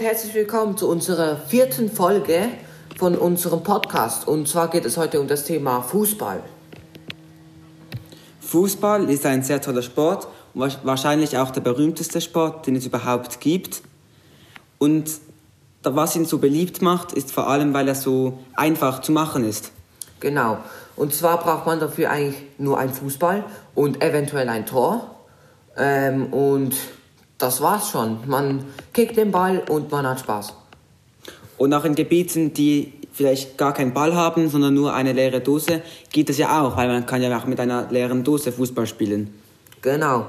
und 0.00 0.06
herzlich 0.06 0.32
willkommen 0.32 0.78
zu 0.78 0.88
unserer 0.88 1.36
vierten 1.36 1.90
Folge 1.90 2.48
von 2.96 3.18
unserem 3.18 3.62
Podcast. 3.62 4.26
Und 4.26 4.48
zwar 4.48 4.68
geht 4.68 4.86
es 4.86 4.96
heute 4.96 5.20
um 5.20 5.28
das 5.28 5.44
Thema 5.44 5.82
Fußball. 5.82 6.42
Fußball 8.40 9.10
ist 9.10 9.26
ein 9.26 9.42
sehr 9.42 9.60
toller 9.60 9.82
Sport 9.82 10.26
und 10.54 10.78
wahrscheinlich 10.84 11.36
auch 11.36 11.50
der 11.50 11.60
berühmteste 11.60 12.22
Sport, 12.22 12.66
den 12.66 12.76
es 12.76 12.86
überhaupt 12.86 13.40
gibt. 13.40 13.82
Und 14.78 15.10
was 15.82 16.16
ihn 16.16 16.24
so 16.24 16.38
beliebt 16.38 16.80
macht, 16.80 17.12
ist 17.12 17.30
vor 17.30 17.48
allem, 17.48 17.74
weil 17.74 17.86
er 17.86 17.94
so 17.94 18.38
einfach 18.54 19.02
zu 19.02 19.12
machen 19.12 19.44
ist. 19.44 19.70
Genau. 20.20 20.58
Und 20.96 21.12
zwar 21.12 21.40
braucht 21.40 21.66
man 21.66 21.78
dafür 21.78 22.10
eigentlich 22.10 22.42
nur 22.56 22.78
einen 22.78 22.94
Fußball 22.94 23.44
und 23.74 24.02
eventuell 24.02 24.48
ein 24.48 24.64
Tor. 24.64 25.14
Ähm, 25.76 26.32
und 26.32 26.74
das 27.40 27.60
war's 27.60 27.90
schon. 27.90 28.18
Man 28.26 28.64
kickt 28.92 29.16
den 29.16 29.30
Ball 29.30 29.62
und 29.68 29.90
man 29.90 30.06
hat 30.06 30.20
Spaß. 30.20 30.52
Und 31.58 31.74
auch 31.74 31.84
in 31.84 31.94
Gebieten, 31.94 32.54
die 32.54 32.92
vielleicht 33.12 33.58
gar 33.58 33.74
keinen 33.74 33.92
Ball 33.92 34.14
haben, 34.14 34.48
sondern 34.48 34.74
nur 34.74 34.94
eine 34.94 35.12
leere 35.12 35.40
Dose, 35.40 35.82
geht 36.10 36.28
das 36.28 36.38
ja 36.38 36.62
auch, 36.62 36.76
weil 36.76 36.88
man 36.88 37.04
kann 37.06 37.22
ja 37.22 37.36
auch 37.36 37.46
mit 37.46 37.60
einer 37.60 37.90
leeren 37.90 38.24
Dose 38.24 38.52
Fußball 38.52 38.86
spielen. 38.86 39.34
Genau. 39.82 40.26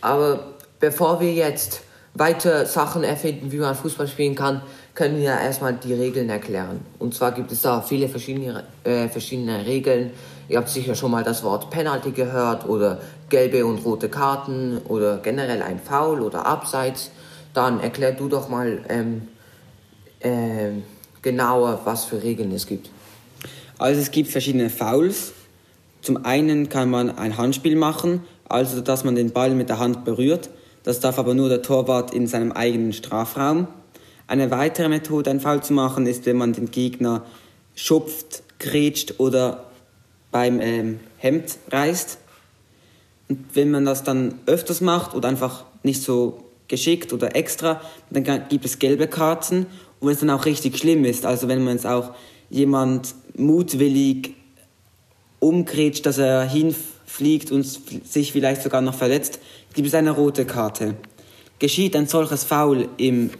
Aber 0.00 0.40
bevor 0.80 1.20
wir 1.20 1.32
jetzt 1.32 1.82
weitere 2.14 2.66
Sachen 2.66 3.04
erfinden, 3.04 3.52
wie 3.52 3.58
man 3.58 3.74
Fußball 3.74 4.08
spielen 4.08 4.34
kann, 4.34 4.62
können 4.94 5.18
wir 5.18 5.30
erstmal 5.30 5.74
die 5.74 5.94
Regeln 5.94 6.28
erklären. 6.28 6.80
Und 6.98 7.14
zwar 7.14 7.32
gibt 7.32 7.50
es 7.52 7.62
da 7.62 7.80
viele 7.80 8.08
verschiedene, 8.08 8.64
äh, 8.84 9.08
verschiedene 9.08 9.64
Regeln. 9.64 10.10
Ihr 10.48 10.58
habt 10.58 10.68
sicher 10.68 10.94
schon 10.94 11.10
mal 11.10 11.24
das 11.24 11.42
Wort 11.42 11.70
Penalty 11.70 12.10
gehört 12.10 12.68
oder 12.68 13.00
gelbe 13.32 13.66
und 13.66 13.84
rote 13.84 14.08
Karten 14.08 14.78
oder 14.86 15.18
generell 15.18 15.62
ein 15.62 15.80
Foul 15.80 16.20
oder 16.20 16.46
Abseits. 16.46 17.10
Dann 17.54 17.80
erklär 17.80 18.12
du 18.12 18.28
doch 18.28 18.48
mal 18.48 18.84
ähm, 18.88 19.22
äh, 20.20 20.70
genauer, 21.22 21.80
was 21.84 22.04
für 22.04 22.22
Regeln 22.22 22.52
es 22.52 22.66
gibt. 22.66 22.90
Also 23.78 24.00
es 24.00 24.10
gibt 24.12 24.30
verschiedene 24.30 24.70
Fouls. 24.70 25.32
Zum 26.02 26.24
einen 26.24 26.68
kann 26.68 26.90
man 26.90 27.18
ein 27.18 27.36
Handspiel 27.36 27.74
machen, 27.74 28.22
also 28.48 28.80
dass 28.80 29.02
man 29.02 29.14
den 29.16 29.32
Ball 29.32 29.54
mit 29.54 29.68
der 29.68 29.78
Hand 29.78 30.04
berührt. 30.04 30.50
Das 30.84 31.00
darf 31.00 31.18
aber 31.18 31.34
nur 31.34 31.48
der 31.48 31.62
Torwart 31.62 32.12
in 32.12 32.26
seinem 32.26 32.52
eigenen 32.52 32.92
Strafraum. 32.92 33.66
Eine 34.26 34.50
weitere 34.50 34.88
Methode, 34.88 35.30
ein 35.30 35.40
Foul 35.40 35.62
zu 35.62 35.72
machen, 35.72 36.06
ist, 36.06 36.26
wenn 36.26 36.36
man 36.36 36.52
den 36.52 36.70
Gegner 36.70 37.24
schupft, 37.74 38.42
grätscht 38.58 39.14
oder 39.18 39.64
beim 40.30 40.60
ähm, 40.60 41.00
Hemd 41.18 41.56
reißt. 41.70 42.18
Und 43.28 43.44
wenn 43.54 43.70
man 43.70 43.84
das 43.84 44.04
dann 44.04 44.34
öfters 44.46 44.80
macht 44.80 45.14
oder 45.14 45.28
einfach 45.28 45.64
nicht 45.82 46.02
so 46.02 46.44
geschickt 46.68 47.12
oder 47.12 47.36
extra, 47.36 47.80
dann 48.10 48.48
gibt 48.48 48.64
es 48.64 48.78
gelbe 48.78 49.06
Karten. 49.06 49.66
Und 50.00 50.08
wenn 50.08 50.14
es 50.14 50.20
dann 50.20 50.30
auch 50.30 50.46
richtig 50.46 50.78
schlimm 50.78 51.04
ist, 51.04 51.26
also 51.26 51.48
wenn 51.48 51.64
man 51.64 51.76
es 51.76 51.86
auch 51.86 52.14
jemand 52.50 53.14
mutwillig 53.36 54.34
umgrätscht, 55.38 56.06
dass 56.06 56.18
er 56.18 56.44
hinfliegt 56.44 57.50
und 57.50 57.64
sich 57.64 58.32
vielleicht 58.32 58.62
sogar 58.62 58.80
noch 58.80 58.94
verletzt, 58.94 59.40
gibt 59.74 59.88
es 59.88 59.94
eine 59.94 60.12
rote 60.12 60.44
Karte. 60.44 60.96
Geschieht 61.58 61.96
ein 61.96 62.06
solches 62.06 62.44
Foul 62.44 62.88
im, 62.96 63.30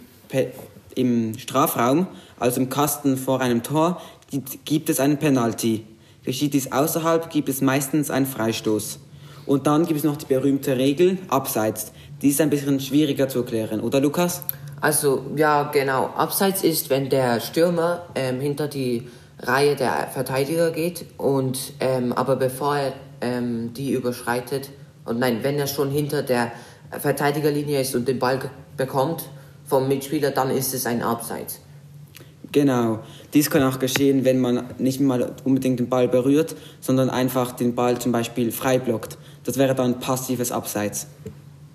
im 0.95 1.37
Strafraum, 1.37 2.07
also 2.39 2.59
im 2.59 2.69
Kasten 2.69 3.17
vor 3.17 3.41
einem 3.41 3.63
Tor, 3.63 4.01
gibt 4.65 4.89
es 4.89 4.99
einen 4.99 5.17
Penalty. 5.17 5.85
Geschieht 6.23 6.53
dies 6.53 6.71
außerhalb, 6.71 7.29
gibt 7.29 7.49
es 7.49 7.61
meistens 7.61 8.09
einen 8.09 8.25
Freistoß. 8.25 8.99
Und 9.45 9.67
dann 9.67 9.85
gibt 9.85 9.99
es 9.99 10.03
noch 10.03 10.17
die 10.17 10.25
berühmte 10.25 10.77
Regel, 10.77 11.17
Abseits. 11.27 11.91
Die 12.21 12.29
ist 12.29 12.39
ein 12.41 12.49
bisschen 12.49 12.79
schwieriger 12.79 13.27
zu 13.27 13.39
erklären, 13.39 13.81
oder 13.81 13.99
Lukas? 13.99 14.43
Also, 14.79 15.25
ja, 15.35 15.63
genau. 15.71 16.07
Abseits 16.15 16.63
ist, 16.63 16.89
wenn 16.89 17.09
der 17.09 17.39
Stürmer 17.39 18.03
ähm, 18.15 18.39
hinter 18.39 18.67
die 18.67 19.07
Reihe 19.39 19.75
der 19.75 20.07
Verteidiger 20.13 20.71
geht 20.71 21.05
und 21.17 21.73
ähm, 21.79 22.13
aber 22.13 22.35
bevor 22.35 22.77
er 22.77 22.93
ähm, 23.21 23.73
die 23.73 23.91
überschreitet, 23.91 24.69
und 25.05 25.19
nein, 25.19 25.39
wenn 25.41 25.59
er 25.59 25.67
schon 25.67 25.89
hinter 25.89 26.23
der 26.23 26.51
Verteidigerlinie 26.91 27.81
ist 27.81 27.95
und 27.95 28.07
den 28.07 28.19
Ball 28.19 28.39
bekommt 28.77 29.25
vom 29.65 29.87
Mitspieler, 29.87 30.31
dann 30.31 30.49
ist 30.49 30.73
es 30.73 30.85
ein 30.85 31.01
Abseits. 31.01 31.59
Genau. 32.51 32.99
Dies 33.33 33.49
kann 33.49 33.63
auch 33.63 33.79
geschehen, 33.79 34.25
wenn 34.25 34.39
man 34.39 34.63
nicht 34.77 35.01
mal 35.01 35.33
unbedingt 35.43 35.79
den 35.79 35.89
Ball 35.89 36.07
berührt, 36.07 36.55
sondern 36.81 37.09
einfach 37.09 37.51
den 37.53 37.73
Ball 37.73 37.97
zum 37.99 38.11
Beispiel 38.11 38.51
frei 38.51 38.77
blockt. 38.77 39.17
Das 39.43 39.57
wäre 39.57 39.73
dann 39.73 39.99
passives 39.99 40.51
Abseits. 40.51 41.07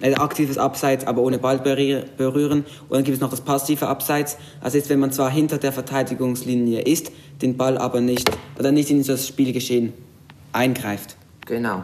Äh, 0.00 0.14
aktives 0.14 0.58
Abseits, 0.58 1.04
aber 1.06 1.22
ohne 1.22 1.38
Ball 1.38 1.58
berühren. 1.58 2.60
Und 2.88 2.92
dann 2.92 3.02
gibt 3.02 3.16
es 3.16 3.20
noch 3.20 3.30
das 3.30 3.41
passive 3.41 3.88
Abseits. 3.88 4.36
Also 4.60 4.78
ist, 4.78 4.88
wenn 4.88 5.00
man 5.00 5.10
zwar 5.10 5.30
hinter 5.30 5.58
der 5.58 5.72
Verteidigungslinie 5.72 6.82
ist, 6.82 7.10
den 7.42 7.56
Ball 7.56 7.76
aber 7.76 8.00
nicht, 8.00 8.30
oder 8.58 8.70
nicht 8.70 8.90
in 8.90 9.04
das 9.04 9.26
Spielgeschehen 9.26 9.92
eingreift. 10.52 11.16
Genau. 11.46 11.82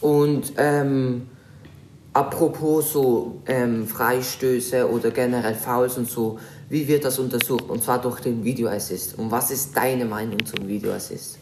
Und 0.00 0.54
ähm, 0.56 1.28
apropos 2.12 2.92
so 2.92 3.40
ähm, 3.46 3.86
Freistöße 3.86 4.88
oder 4.88 5.10
generell 5.10 5.54
Fouls 5.54 5.96
und 5.98 6.08
so, 6.08 6.38
wie 6.68 6.86
wird 6.88 7.04
das 7.04 7.18
untersucht? 7.18 7.68
Und 7.68 7.82
zwar 7.82 8.00
durch 8.00 8.20
den 8.20 8.44
Video 8.44 8.68
Assist. 8.68 9.18
Und 9.18 9.30
was 9.30 9.50
ist 9.50 9.76
deine 9.76 10.04
Meinung 10.04 10.44
zum 10.44 10.66
Video 10.66 10.92
Assist? 10.92 11.38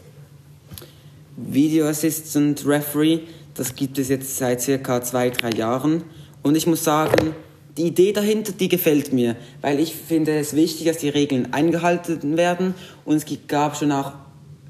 Video 1.36 1.86
Assistant 1.86 2.66
Referee, 2.66 3.20
das 3.54 3.74
gibt 3.74 3.98
es 3.98 4.08
jetzt 4.08 4.36
seit 4.36 4.60
circa 4.60 5.02
zwei, 5.02 5.30
drei 5.30 5.50
Jahren. 5.50 6.04
Und 6.42 6.56
ich 6.56 6.66
muss 6.66 6.84
sagen, 6.84 7.34
die 7.76 7.86
Idee 7.86 8.12
dahinter, 8.12 8.52
die 8.52 8.68
gefällt 8.68 9.12
mir, 9.12 9.36
weil 9.60 9.78
ich 9.78 9.94
finde 9.94 10.38
es 10.38 10.54
wichtig, 10.54 10.86
dass 10.86 10.98
die 10.98 11.08
Regeln 11.08 11.52
eingehalten 11.52 12.36
werden. 12.36 12.74
Und 13.04 13.16
es 13.16 13.24
gab 13.48 13.76
schon 13.76 13.92
auch 13.92 14.12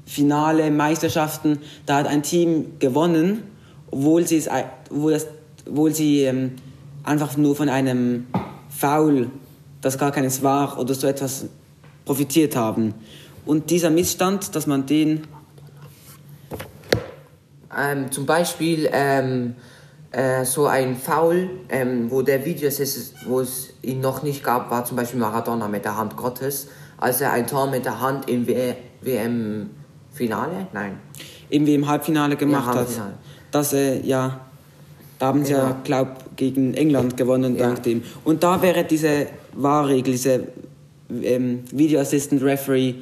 Finale, 0.05 0.71
Meisterschaften, 0.71 1.59
da 1.85 1.97
hat 1.97 2.07
ein 2.07 2.23
Team 2.23 2.79
gewonnen, 2.79 3.43
obwohl 3.89 4.27
sie, 4.27 4.37
es, 4.37 4.49
obwohl 4.89 5.13
das, 5.13 5.27
obwohl 5.67 5.93
sie 5.93 6.23
ähm, 6.23 6.53
einfach 7.03 7.37
nur 7.37 7.55
von 7.55 7.69
einem 7.69 8.27
Foul 8.69 9.29
das 9.81 9.97
gar 9.97 10.11
keines 10.11 10.43
war 10.43 10.79
oder 10.79 10.93
so 10.93 11.07
etwas 11.07 11.45
profitiert 12.05 12.55
haben. 12.55 12.93
Und 13.45 13.69
dieser 13.69 13.89
Missstand, 13.89 14.55
dass 14.55 14.67
man 14.67 14.85
den... 14.85 15.27
Ähm, 17.75 18.11
zum 18.11 18.25
Beispiel 18.25 18.89
ähm, 18.91 19.55
äh, 20.11 20.43
so 20.43 20.67
ein 20.67 20.97
Foul, 20.97 21.49
ähm, 21.69 22.11
wo 22.11 22.21
der 22.21 22.45
Video 22.45 22.67
ist, 22.67 23.13
wo 23.25 23.39
es 23.39 23.73
ihn 23.81 24.01
noch 24.01 24.23
nicht 24.23 24.43
gab, 24.43 24.69
war 24.69 24.83
zum 24.83 24.97
Beispiel 24.97 25.19
Maradona 25.19 25.69
mit 25.69 25.85
der 25.85 25.97
Hand 25.97 26.17
Gottes, 26.17 26.67
als 26.97 27.21
er 27.21 27.31
ein 27.31 27.47
Tor 27.47 27.67
mit 27.67 27.85
der 27.85 28.01
Hand 28.01 28.29
im 28.29 28.45
WM-Finale, 28.45 30.67
nein. 30.73 30.99
Im 31.49 31.65
WM-Halbfinale 31.65 32.35
gemacht 32.35 32.67
ja, 32.67 32.75
Halbfinale. 32.75 33.11
hat. 33.11 33.17
Dass 33.51 33.73
er, 33.73 34.05
ja, 34.05 34.41
da 35.21 35.27
haben 35.27 35.45
sie 35.45 35.53
genau. 35.53 35.65
ja, 35.65 35.81
glaube 35.83 36.11
gegen 36.35 36.73
England 36.73 37.15
gewonnen 37.15 37.55
ja. 37.55 37.67
dank 37.67 37.83
dem. 37.83 38.01
Und 38.23 38.41
da 38.41 38.63
wäre 38.63 38.83
diese 38.83 39.27
Wahrregel, 39.53 40.13
diese 40.13 40.47
ähm, 41.21 41.59
Video 41.71 41.99
Assistant 41.99 42.41
Referee, 42.41 42.95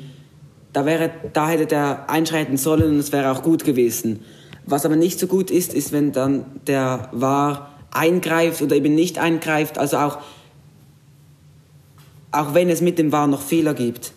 da, 0.73 0.85
wäre, 0.85 1.11
da 1.31 1.47
hätte 1.47 1.65
der 1.65 2.09
einschreiten 2.09 2.57
sollen 2.57 2.95
und 2.95 2.99
es 2.99 3.13
wäre 3.13 3.31
auch 3.31 3.41
gut 3.41 3.63
gewesen. 3.63 4.19
Was 4.65 4.85
aber 4.85 4.97
nicht 4.97 5.17
so 5.17 5.27
gut 5.27 5.49
ist, 5.49 5.73
ist, 5.73 5.93
wenn 5.93 6.11
dann 6.11 6.43
der 6.67 7.07
War 7.13 7.71
eingreift 7.89 8.61
oder 8.61 8.75
eben 8.75 8.95
nicht 8.95 9.17
eingreift, 9.17 9.77
also 9.77 9.95
auch, 9.95 10.17
auch 12.33 12.53
wenn 12.53 12.69
es 12.69 12.81
mit 12.81 12.99
dem 12.99 13.13
War 13.13 13.27
noch 13.27 13.41
Fehler 13.41 13.73
gibt. 13.73 14.11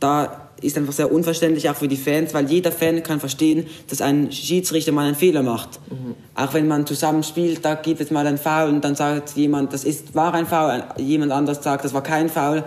Da 0.00 0.47
ist 0.62 0.76
einfach 0.76 0.92
sehr 0.92 1.12
unverständlich 1.12 1.68
auch 1.70 1.76
für 1.76 1.88
die 1.88 1.96
Fans, 1.96 2.34
weil 2.34 2.50
jeder 2.50 2.72
Fan 2.72 3.02
kann 3.02 3.20
verstehen, 3.20 3.66
dass 3.88 4.00
ein 4.00 4.32
Schiedsrichter 4.32 4.92
mal 4.92 5.06
einen 5.06 5.14
Fehler 5.14 5.42
macht. 5.42 5.80
Mhm. 5.90 6.14
Auch 6.34 6.54
wenn 6.54 6.66
man 6.66 6.86
zusammen 6.86 7.22
spielt, 7.22 7.64
da 7.64 7.74
gibt 7.74 8.00
es 8.00 8.10
mal 8.10 8.26
einen 8.26 8.38
Foul 8.38 8.68
und 8.68 8.84
dann 8.84 8.94
sagt 8.94 9.36
jemand, 9.36 9.72
das 9.72 9.84
ist, 9.84 10.14
war 10.14 10.34
ein 10.34 10.46
Foul, 10.46 10.84
jemand 10.96 11.32
anders 11.32 11.62
sagt, 11.62 11.84
das 11.84 11.94
war 11.94 12.02
kein 12.02 12.28
Foul. 12.28 12.64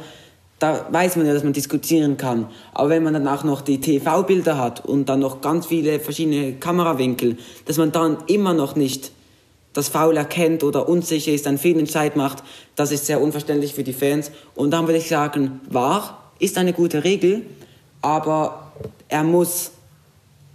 Da 0.59 0.85
weiß 0.91 1.15
man 1.15 1.25
ja, 1.25 1.33
dass 1.33 1.43
man 1.43 1.53
diskutieren 1.53 2.17
kann. 2.17 2.47
Aber 2.73 2.89
wenn 2.89 3.01
man 3.01 3.13
dann 3.13 3.27
auch 3.27 3.43
noch 3.43 3.61
die 3.61 3.81
TV-Bilder 3.81 4.57
hat 4.57 4.85
und 4.85 5.09
dann 5.09 5.19
noch 5.19 5.41
ganz 5.41 5.65
viele 5.65 5.99
verschiedene 5.99 6.53
Kamerawinkel, 6.53 7.37
dass 7.65 7.77
man 7.77 7.91
dann 7.91 8.17
immer 8.27 8.53
noch 8.53 8.75
nicht 8.75 9.11
das 9.73 9.87
Foul 9.87 10.17
erkennt 10.17 10.63
oder 10.63 10.87
unsicher 10.87 11.31
ist, 11.31 11.47
einen 11.47 11.57
Fehlentscheid 11.57 12.15
macht, 12.15 12.43
das 12.75 12.91
ist 12.91 13.05
sehr 13.05 13.21
unverständlich 13.21 13.73
für 13.73 13.83
die 13.83 13.93
Fans. 13.93 14.31
Und 14.53 14.71
dann 14.71 14.87
würde 14.87 14.99
ich 14.99 15.07
sagen, 15.07 15.61
wahr 15.69 16.31
ist 16.39 16.57
eine 16.57 16.73
gute 16.73 17.03
Regel, 17.03 17.45
aber 18.01 18.71
er 19.07 19.23
muss 19.23 19.71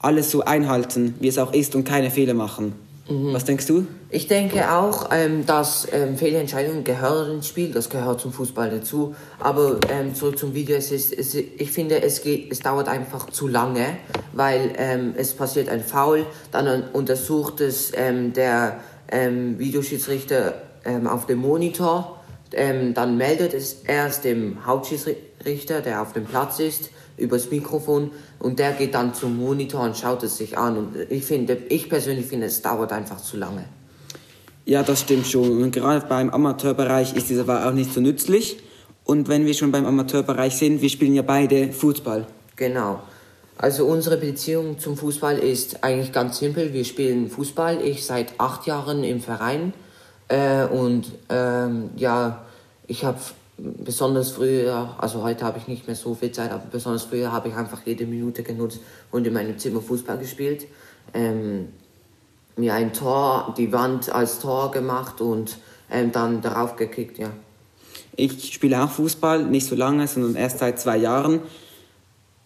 alles 0.01 0.31
so 0.31 0.43
einhalten, 0.43 1.15
wie 1.21 1.29
es 1.29 1.39
auch 1.39 1.53
ist 1.53 1.75
und 1.75 1.85
keine 1.85 2.11
Fehler 2.11 2.35
machen. 2.35 2.75
Mhm. 3.09 3.33
Was 3.33 3.45
denkst 3.45 3.67
du? 3.67 3.87
Ich 4.11 4.29
denke 4.29 4.73
auch, 4.73 5.11
ähm, 5.13 5.47
dass 5.47 5.87
ähm, 5.93 6.17
Fehlentscheidungen 6.17 6.85
gehören 6.85 7.37
ins 7.37 7.49
Spiel, 7.49 7.73
das 7.73 7.91
gehört 7.91 8.21
zum 8.21 8.33
Fußball 8.33 8.71
dazu. 8.71 9.15
Aber 9.39 9.79
ähm, 9.91 10.15
zurück 10.15 10.39
zum 10.39 10.55
Video, 10.55 10.77
es 10.77 10.91
ist, 10.91 11.13
es, 11.13 11.35
ich 11.35 11.71
finde, 11.71 12.03
es, 12.03 12.23
geht, 12.23 12.51
es 12.51 12.61
dauert 12.61 12.89
einfach 12.89 13.31
zu 13.31 13.49
lange, 13.49 13.87
weil 14.33 14.73
ähm, 14.77 15.15
es 15.17 15.35
passiert 15.35 15.69
ein 15.69 15.83
Foul, 15.83 16.27
dann 16.53 16.85
untersucht 16.93 17.61
es 17.61 17.93
ähm, 17.95 18.33
der 18.33 18.81
ähm, 19.11 19.59
Videoschiedsrichter 19.59 20.63
auf 21.07 21.27
dem 21.27 21.41
Monitor 21.41 22.21
dann 22.53 23.17
meldet 23.17 23.55
es 23.55 23.83
erst 23.87 24.23
dem 24.23 24.65
Hauptschiedsrichter, 24.65 25.81
der 25.81 26.01
auf 26.01 26.13
dem 26.13 26.27
Platz 26.27 26.61
ist, 26.61 26.91
übers 27.17 27.51
Mikrofon 27.51 28.11
und 28.39 28.59
der 28.59 28.73
geht 28.73 28.95
dann 28.95 29.15
zum 29.15 29.37
Monitor 29.39 29.83
und 29.83 29.97
schaut 29.97 30.23
es 30.23 30.37
sich 30.37 30.57
an. 30.59 30.77
Und 30.77 30.97
ich 31.11 31.25
finde, 31.25 31.57
ich 31.69 31.89
persönlich 31.89 32.27
finde, 32.27 32.47
es 32.47 32.63
dauert 32.63 32.93
einfach 32.93 33.21
zu 33.21 33.37
lange. 33.37 33.65
Ja, 34.65 34.83
das 34.83 35.03
stimmt 35.03 35.27
schon. 35.27 35.63
Und 35.63 35.71
gerade 35.71 36.07
beim 36.07 36.31
Amateurbereich 36.31 37.15
ist 37.15 37.31
dieser 37.31 37.47
war 37.47 37.69
auch 37.69 37.73
nicht 37.73 37.93
so 37.93 38.01
nützlich. 38.01 38.59
Und 39.05 39.29
wenn 39.29 39.47
wir 39.47 39.55
schon 39.55 39.71
beim 39.71 39.87
Amateurbereich 39.87 40.57
sind, 40.57 40.83
wir 40.83 40.89
spielen 40.89 41.15
ja 41.15 41.23
beide 41.23 41.73
Fußball. 41.73 42.27
Genau. 42.57 43.01
Also 43.59 43.87
unsere 43.87 44.17
Beziehung 44.17 44.79
zum 44.79 44.97
Fußball 44.97 45.39
ist 45.39 45.83
eigentlich 45.85 46.13
ganz 46.13 46.39
simpel. 46.39 46.73
Wir 46.73 46.85
spielen 46.85 47.31
Fußball. 47.31 47.81
Ich 47.83 48.05
seit 48.05 48.39
acht 48.39 48.67
Jahren 48.67 49.05
im 49.05 49.21
Verein. 49.21 49.73
Äh, 50.29 50.65
und 50.67 51.07
ähm, 51.31 51.91
ja, 51.97 52.45
ich 52.87 53.05
habe 53.05 53.19
besonders 53.59 54.33
früher, 54.33 54.95
also 54.99 55.23
heute 55.23 55.45
habe 55.45 55.59
ich 55.59 55.67
nicht 55.67 55.87
mehr 55.87 55.97
so 55.97 56.15
viel 56.15 56.31
Zeit, 56.33 56.51
aber 56.51 56.65
besonders 56.71 57.05
früher 57.05 57.33
habe 57.33 57.49
ich 57.49 57.55
einfach 57.55 57.81
jede 57.85 58.07
Minute 58.07 58.43
genutzt 58.43 58.81
und 59.11 59.27
in 59.27 59.33
meinem 59.33 59.59
Zimmer 59.59 59.81
Fußball 59.81 60.19
gespielt. 60.19 60.67
Ähm, 61.15 61.69
mir 62.57 62.75
ein 62.75 62.93
Tor, 62.93 63.55
die 63.57 63.73
Wand 63.73 64.11
als 64.11 64.41
Tor 64.41 64.71
gemacht 64.71 65.21
und 65.21 65.59
ähm, 65.91 66.13
dann 66.13 66.43
darauf 66.43 66.77
gekickt, 66.77 67.19
ja. 67.19 67.31
Ich 68.17 68.55
spiele 68.55 68.83
auch 68.83 68.91
Fußball, 68.91 69.45
nicht 69.45 69.67
so 69.67 69.75
lange, 69.75 70.07
sondern 70.09 70.37
erst 70.37 70.59
seit 70.59 70.81
zwei 70.81 70.97
Jahren. 70.97 71.41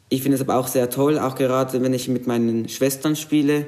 Ich 0.09 0.23
finde 0.23 0.35
es 0.35 0.43
aber 0.43 0.57
auch 0.57 0.67
sehr 0.67 0.91
toll, 0.91 1.19
auch 1.19 1.37
gerade 1.37 1.81
wenn 1.81 1.95
ich 1.95 2.09
mit 2.09 2.27
meinen 2.27 2.69
Schwestern 2.69 3.15
spiele, 3.15 3.67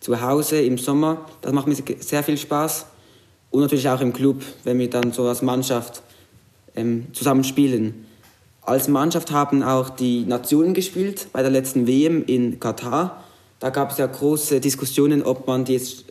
zu 0.00 0.20
Hause 0.20 0.60
im 0.60 0.76
Sommer. 0.76 1.24
Das 1.40 1.52
macht 1.52 1.66
mir 1.66 1.76
sehr 2.00 2.22
viel 2.22 2.36
Spaß. 2.36 2.86
Und 3.50 3.62
natürlich 3.62 3.88
auch 3.88 4.00
im 4.00 4.12
Club, 4.12 4.42
wenn 4.64 4.78
wir 4.78 4.90
dann 4.90 5.12
so 5.12 5.26
als 5.26 5.40
Mannschaft 5.40 6.02
ähm, 6.76 7.06
zusammen 7.12 7.44
spielen. 7.44 8.06
Als 8.62 8.88
Mannschaft 8.88 9.32
haben 9.32 9.62
auch 9.62 9.90
die 9.90 10.24
Nationen 10.24 10.72
gespielt 10.74 11.28
bei 11.32 11.42
der 11.42 11.50
letzten 11.50 11.86
WM 11.86 12.24
in 12.24 12.60
Katar. 12.60 13.24
Da 13.58 13.70
gab 13.70 13.90
es 13.90 13.98
ja 13.98 14.06
große 14.06 14.60
Diskussionen, 14.60 15.22
ob 15.22 15.46
man 15.46 15.64
die 15.64 15.74
jetzt 15.74 16.04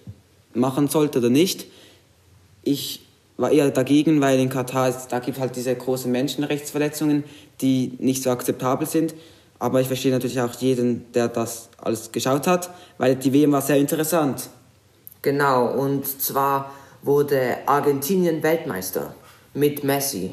machen 0.54 0.88
sollte 0.88 1.20
oder 1.20 1.30
nicht. 1.30 1.66
Ich 2.64 3.06
war 3.38 3.52
eher 3.52 3.72
dagegen, 3.72 4.22
weil 4.22 4.40
in 4.40 4.50
Katar 4.50 4.94
da 5.10 5.20
gibt 5.20 5.38
es 5.38 5.42
halt 5.42 5.56
diese 5.56 5.76
großen 5.76 6.12
Menschenrechtsverletzungen, 6.12 7.24
die 7.62 7.94
nicht 8.00 8.24
so 8.24 8.30
akzeptabel 8.30 8.88
sind. 8.88 9.16
Aber 9.58 9.80
ich 9.80 9.88
verstehe 9.88 10.12
natürlich 10.12 10.42
auch 10.42 10.54
jeden, 10.56 11.12
der 11.14 11.28
das 11.28 11.70
alles 11.78 12.12
geschaut 12.12 12.48
hat, 12.48 12.70
weil 12.98 13.16
die 13.16 13.32
WM 13.32 13.52
war 13.52 13.62
sehr 13.62 13.78
interessant. 13.78 14.50
Genau, 15.22 15.68
und 15.68 16.06
zwar 16.06 16.72
wurde 17.04 17.58
Argentinien 17.66 18.42
Weltmeister 18.44 19.16
mit 19.54 19.84
Messi. 19.84 20.32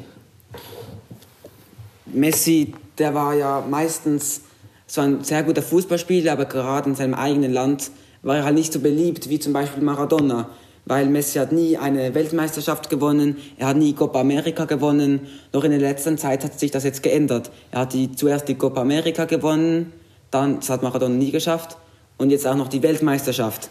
Messi, 2.05 2.73
der 2.97 3.13
war 3.13 3.33
ja 3.35 3.65
meistens 3.67 4.41
so 4.87 5.01
ein 5.01 5.23
sehr 5.23 5.43
guter 5.43 5.61
Fußballspieler, 5.61 6.31
aber 6.31 6.45
gerade 6.45 6.89
in 6.89 6.95
seinem 6.95 7.13
eigenen 7.13 7.53
Land 7.53 7.91
war 8.23 8.37
er 8.37 8.43
halt 8.43 8.55
nicht 8.55 8.73
so 8.73 8.79
beliebt 8.79 9.29
wie 9.29 9.39
zum 9.39 9.53
Beispiel 9.53 9.83
Maradona, 9.83 10.49
weil 10.85 11.07
Messi 11.07 11.37
hat 11.37 11.51
nie 11.51 11.77
eine 11.77 12.15
Weltmeisterschaft 12.15 12.89
gewonnen, 12.89 13.37
er 13.57 13.67
hat 13.67 13.77
nie 13.77 13.93
Copa 13.93 14.19
America 14.19 14.65
gewonnen. 14.65 15.27
Noch 15.53 15.63
in 15.63 15.71
der 15.71 15.79
letzten 15.79 16.17
Zeit 16.17 16.43
hat 16.43 16.59
sich 16.59 16.71
das 16.71 16.83
jetzt 16.83 17.03
geändert. 17.03 17.51
Er 17.71 17.81
hat 17.81 17.93
die, 17.93 18.11
zuerst 18.11 18.47
die 18.47 18.55
Copa 18.55 18.81
America 18.81 19.25
gewonnen, 19.25 19.93
dann 20.31 20.59
das 20.59 20.69
hat 20.69 20.81
Maradona 20.81 21.13
nie 21.13 21.31
geschafft 21.31 21.77
und 22.17 22.31
jetzt 22.31 22.47
auch 22.47 22.55
noch 22.55 22.67
die 22.67 22.81
Weltmeisterschaft. 22.81 23.69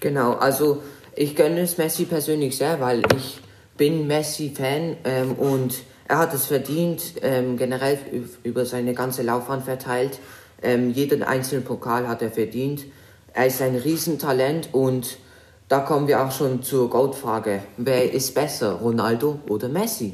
Genau, 0.00 0.32
also 0.34 0.82
ich 1.16 1.34
gönne 1.36 1.60
es 1.60 1.78
Messi 1.78 2.04
persönlich 2.04 2.56
sehr, 2.56 2.80
weil 2.80 3.02
ich 3.16 3.38
bin 3.76 4.06
Messi-Fan 4.06 4.96
ähm, 5.04 5.32
und 5.32 5.74
er 6.12 6.18
hat 6.18 6.34
es 6.34 6.44
verdient, 6.44 7.14
ähm, 7.22 7.56
generell 7.56 7.98
über 8.42 8.66
seine 8.66 8.92
ganze 8.92 9.22
Laufbahn 9.22 9.62
verteilt. 9.62 10.18
Ähm, 10.62 10.92
jeden 10.92 11.22
einzelnen 11.22 11.64
Pokal 11.64 12.06
hat 12.06 12.20
er 12.20 12.30
verdient. 12.30 12.84
Er 13.32 13.46
ist 13.46 13.62
ein 13.62 13.76
Riesentalent 13.76 14.68
und 14.72 15.16
da 15.70 15.78
kommen 15.78 16.08
wir 16.08 16.22
auch 16.22 16.30
schon 16.30 16.62
zur 16.62 16.90
Goldfrage. 16.90 17.62
Wer 17.78 18.12
ist 18.12 18.34
besser, 18.34 18.72
Ronaldo 18.72 19.40
oder 19.48 19.70
Messi? 19.70 20.12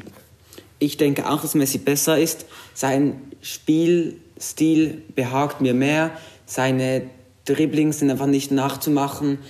Ich 0.79 0.99
denke 0.99 1.29
auch, 1.29 1.43
dass 1.43 1.56
Messi 1.56 1.79
besser 1.79 2.17
ist. 2.17 2.47
Sein 2.75 3.21
Spielstil 3.43 5.03
behagt 5.17 5.61
mir 5.61 5.75
mehr. 5.75 6.12
Seine 6.47 7.11
Dribblings 7.44 7.99
sind 7.99 8.12
einfach 8.12 8.27
nicht 8.27 8.53
nachzumachen. 8.53 9.41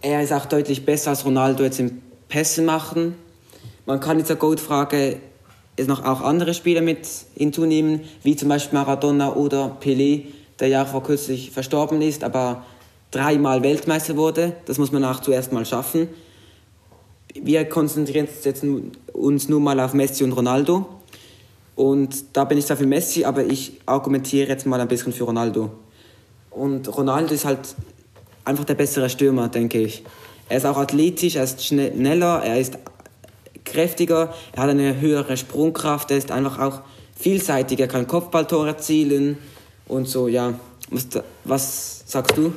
Er 0.00 0.22
ist 0.22 0.32
auch 0.32 0.46
deutlich 0.46 0.86
besser 0.86 1.10
als 1.10 1.26
Ronaldo 1.26 1.64
jetzt 1.64 1.80
im 1.80 2.00
Pässe 2.30 2.62
machen. 2.62 3.14
Man 3.84 4.00
kann 4.00 4.16
dieser 4.16 4.36
Goldfrage 4.36 5.20
es 5.76 5.86
noch 5.86 6.04
auch 6.04 6.20
andere 6.20 6.54
Spieler 6.54 6.82
mit 6.82 7.06
hinzunehmen, 7.34 8.00
wie 8.22 8.36
zum 8.36 8.48
Beispiel 8.48 8.78
Maradona 8.78 9.34
oder 9.34 9.76
Pelé, 9.80 10.26
der 10.60 10.68
ja 10.68 10.84
vor 10.84 11.02
kürzlich 11.02 11.50
verstorben 11.50 12.02
ist, 12.02 12.24
aber 12.24 12.64
dreimal 13.10 13.62
Weltmeister 13.62 14.16
wurde. 14.16 14.54
Das 14.66 14.78
muss 14.78 14.92
man 14.92 15.04
auch 15.04 15.20
zuerst 15.20 15.52
mal 15.52 15.64
schaffen. 15.64 16.08
Wir 17.34 17.64
konzentrieren 17.64 18.28
uns 19.12 19.48
nun 19.48 19.62
mal 19.62 19.80
auf 19.80 19.94
Messi 19.94 20.24
und 20.24 20.32
Ronaldo. 20.32 20.86
Und 21.74 22.36
da 22.36 22.44
bin 22.44 22.58
ich 22.58 22.66
zwar 22.66 22.76
für 22.76 22.86
Messi, 22.86 23.24
aber 23.24 23.44
ich 23.44 23.80
argumentiere 23.86 24.48
jetzt 24.48 24.66
mal 24.66 24.80
ein 24.80 24.88
bisschen 24.88 25.12
für 25.12 25.24
Ronaldo. 25.24 25.70
Und 26.50 26.94
Ronaldo 26.94 27.32
ist 27.32 27.46
halt 27.46 27.74
einfach 28.44 28.64
der 28.64 28.74
bessere 28.74 29.08
Stürmer, 29.08 29.48
denke 29.48 29.80
ich. 29.80 30.04
Er 30.48 30.58
ist 30.58 30.66
auch 30.66 30.76
athletisch, 30.76 31.36
er 31.36 31.44
ist 31.44 31.64
schneller, 31.64 32.42
er 32.44 32.60
ist 32.60 32.76
kräftiger, 33.72 34.34
er 34.52 34.62
hat 34.62 34.70
eine 34.70 35.00
höhere 35.00 35.36
Sprungkraft, 35.36 36.10
er 36.10 36.18
ist 36.18 36.30
einfach 36.30 36.58
auch 36.58 36.82
vielseitig, 37.16 37.80
er 37.80 37.88
kann 37.88 38.06
Kopfballtore 38.06 38.68
erzielen 38.68 39.38
und 39.88 40.08
so, 40.08 40.28
ja. 40.28 40.54
Was, 40.90 41.06
was 41.44 42.04
sagst 42.06 42.36
du? 42.36 42.52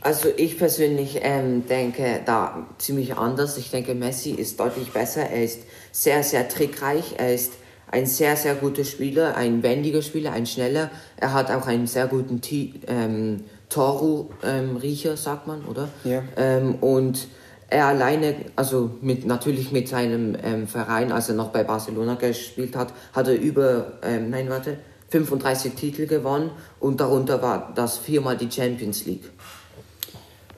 Also 0.00 0.28
ich 0.36 0.58
persönlich 0.58 1.18
ähm, 1.22 1.66
denke 1.66 2.20
da 2.24 2.66
ziemlich 2.78 3.16
anders. 3.16 3.56
Ich 3.56 3.70
denke, 3.70 3.94
Messi 3.94 4.30
ist 4.30 4.60
deutlich 4.60 4.92
besser. 4.92 5.22
Er 5.22 5.44
ist 5.44 5.60
sehr, 5.90 6.22
sehr 6.22 6.48
trickreich. 6.48 7.14
Er 7.18 7.34
ist 7.34 7.52
ein 7.90 8.06
sehr, 8.06 8.36
sehr 8.36 8.54
guter 8.54 8.84
Spieler, 8.84 9.36
ein 9.36 9.62
wendiger 9.62 10.02
Spieler, 10.02 10.32
ein 10.32 10.46
schneller. 10.46 10.90
Er 11.16 11.32
hat 11.32 11.50
auch 11.50 11.66
einen 11.66 11.86
sehr 11.86 12.06
guten 12.06 12.40
ähm, 12.86 13.44
Toru-Riecher, 13.68 15.10
ähm, 15.10 15.16
sagt 15.16 15.46
man, 15.46 15.64
oder? 15.64 15.88
Ja. 16.04 16.22
Ähm, 16.36 16.76
und 16.76 17.28
er 17.68 17.86
alleine, 17.86 18.36
also 18.54 18.90
mit, 19.00 19.26
natürlich 19.26 19.72
mit 19.72 19.88
seinem 19.88 20.36
ähm, 20.42 20.68
Verein, 20.68 21.10
als 21.10 21.28
er 21.28 21.34
noch 21.34 21.48
bei 21.48 21.64
Barcelona 21.64 22.14
gespielt 22.14 22.76
hat, 22.76 22.92
hat 23.12 23.28
er 23.28 23.34
über, 23.34 23.94
ähm, 24.02 24.30
nein, 24.30 24.48
warte, 24.48 24.78
35 25.08 25.74
Titel 25.74 26.06
gewonnen 26.06 26.50
und 26.80 27.00
darunter 27.00 27.42
war 27.42 27.72
das 27.74 27.98
viermal 27.98 28.36
die 28.36 28.50
Champions 28.50 29.06
League. 29.06 29.30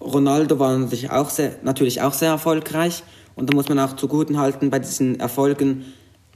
Ronaldo 0.00 0.58
war 0.58 0.76
natürlich 0.76 1.10
auch 1.10 1.30
sehr, 1.30 1.56
natürlich 1.62 2.02
auch 2.02 2.12
sehr 2.12 2.30
erfolgreich 2.30 3.02
und 3.36 3.50
da 3.50 3.54
muss 3.54 3.68
man 3.68 3.78
auch 3.78 3.96
zuguten 3.96 4.38
halten 4.38 4.70
bei 4.70 4.78
diesen 4.78 5.20
Erfolgen, 5.20 5.84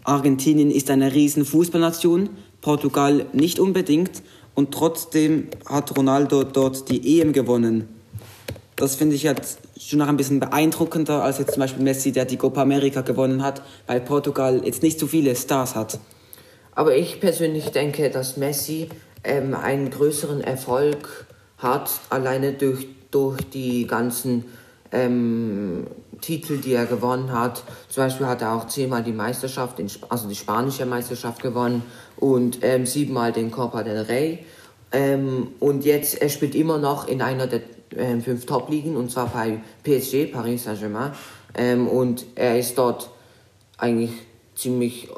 Argentinien 0.04 0.70
ist 0.70 0.90
eine 0.90 1.12
riesen 1.12 1.44
Fußballnation, 1.44 2.30
Portugal 2.60 3.26
nicht 3.32 3.60
unbedingt 3.60 4.22
und 4.54 4.72
trotzdem 4.72 5.48
hat 5.66 5.96
Ronaldo 5.96 6.44
dort 6.44 6.88
die 6.90 7.20
EM 7.20 7.32
gewonnen. 7.32 7.88
Das 8.76 8.96
finde 8.96 9.14
ich 9.14 9.22
jetzt 9.22 9.58
schon 9.88 9.98
noch 9.98 10.08
ein 10.08 10.16
bisschen 10.16 10.40
beeindruckender 10.40 11.22
als 11.22 11.38
jetzt 11.38 11.52
zum 11.54 11.60
Beispiel 11.60 11.82
Messi, 11.82 12.12
der 12.12 12.24
die 12.24 12.36
Copa 12.36 12.62
America 12.62 13.00
gewonnen 13.00 13.42
hat, 13.42 13.62
weil 13.86 14.00
Portugal 14.00 14.62
jetzt 14.64 14.82
nicht 14.82 14.98
so 14.98 15.06
viele 15.06 15.34
Stars 15.36 15.74
hat. 15.74 15.98
Aber 16.74 16.96
ich 16.96 17.20
persönlich 17.20 17.70
denke, 17.70 18.10
dass 18.10 18.36
Messi 18.36 18.88
ähm, 19.24 19.54
einen 19.54 19.90
größeren 19.90 20.40
Erfolg 20.40 21.26
hat, 21.58 21.90
alleine 22.10 22.52
durch, 22.52 22.86
durch 23.10 23.38
die 23.50 23.86
ganzen 23.86 24.44
ähm, 24.90 25.86
Titel, 26.20 26.58
die 26.58 26.74
er 26.74 26.86
gewonnen 26.86 27.32
hat. 27.32 27.62
Zum 27.88 28.04
Beispiel 28.04 28.26
hat 28.26 28.42
er 28.42 28.54
auch 28.54 28.66
zehnmal 28.68 29.02
die 29.02 29.12
Meisterschaft, 29.12 29.82
also 30.08 30.28
die 30.28 30.34
spanische 30.34 30.86
Meisterschaft 30.86 31.42
gewonnen 31.42 31.82
und 32.16 32.58
ähm, 32.62 32.86
siebenmal 32.86 33.32
den 33.32 33.50
Copa 33.50 33.82
del 33.82 34.02
Rey. 34.02 34.38
Ähm, 34.92 35.48
und 35.58 35.84
jetzt, 35.84 36.20
er 36.20 36.28
spielt 36.28 36.54
immer 36.54 36.78
noch 36.78 37.08
in 37.08 37.22
einer 37.22 37.46
der 37.46 37.62
äh, 37.96 38.20
fünf 38.20 38.46
Top-Ligen 38.46 38.96
und 38.96 39.10
zwar 39.10 39.28
bei 39.28 39.60
PSG, 39.82 40.32
Paris 40.32 40.64
Saint-Germain. 40.64 41.12
Ähm, 41.54 41.88
und 41.88 42.24
er 42.34 42.58
ist 42.58 42.78
dort 42.78 43.10
eigentlich 43.78 44.12
ziemlich 44.54 45.08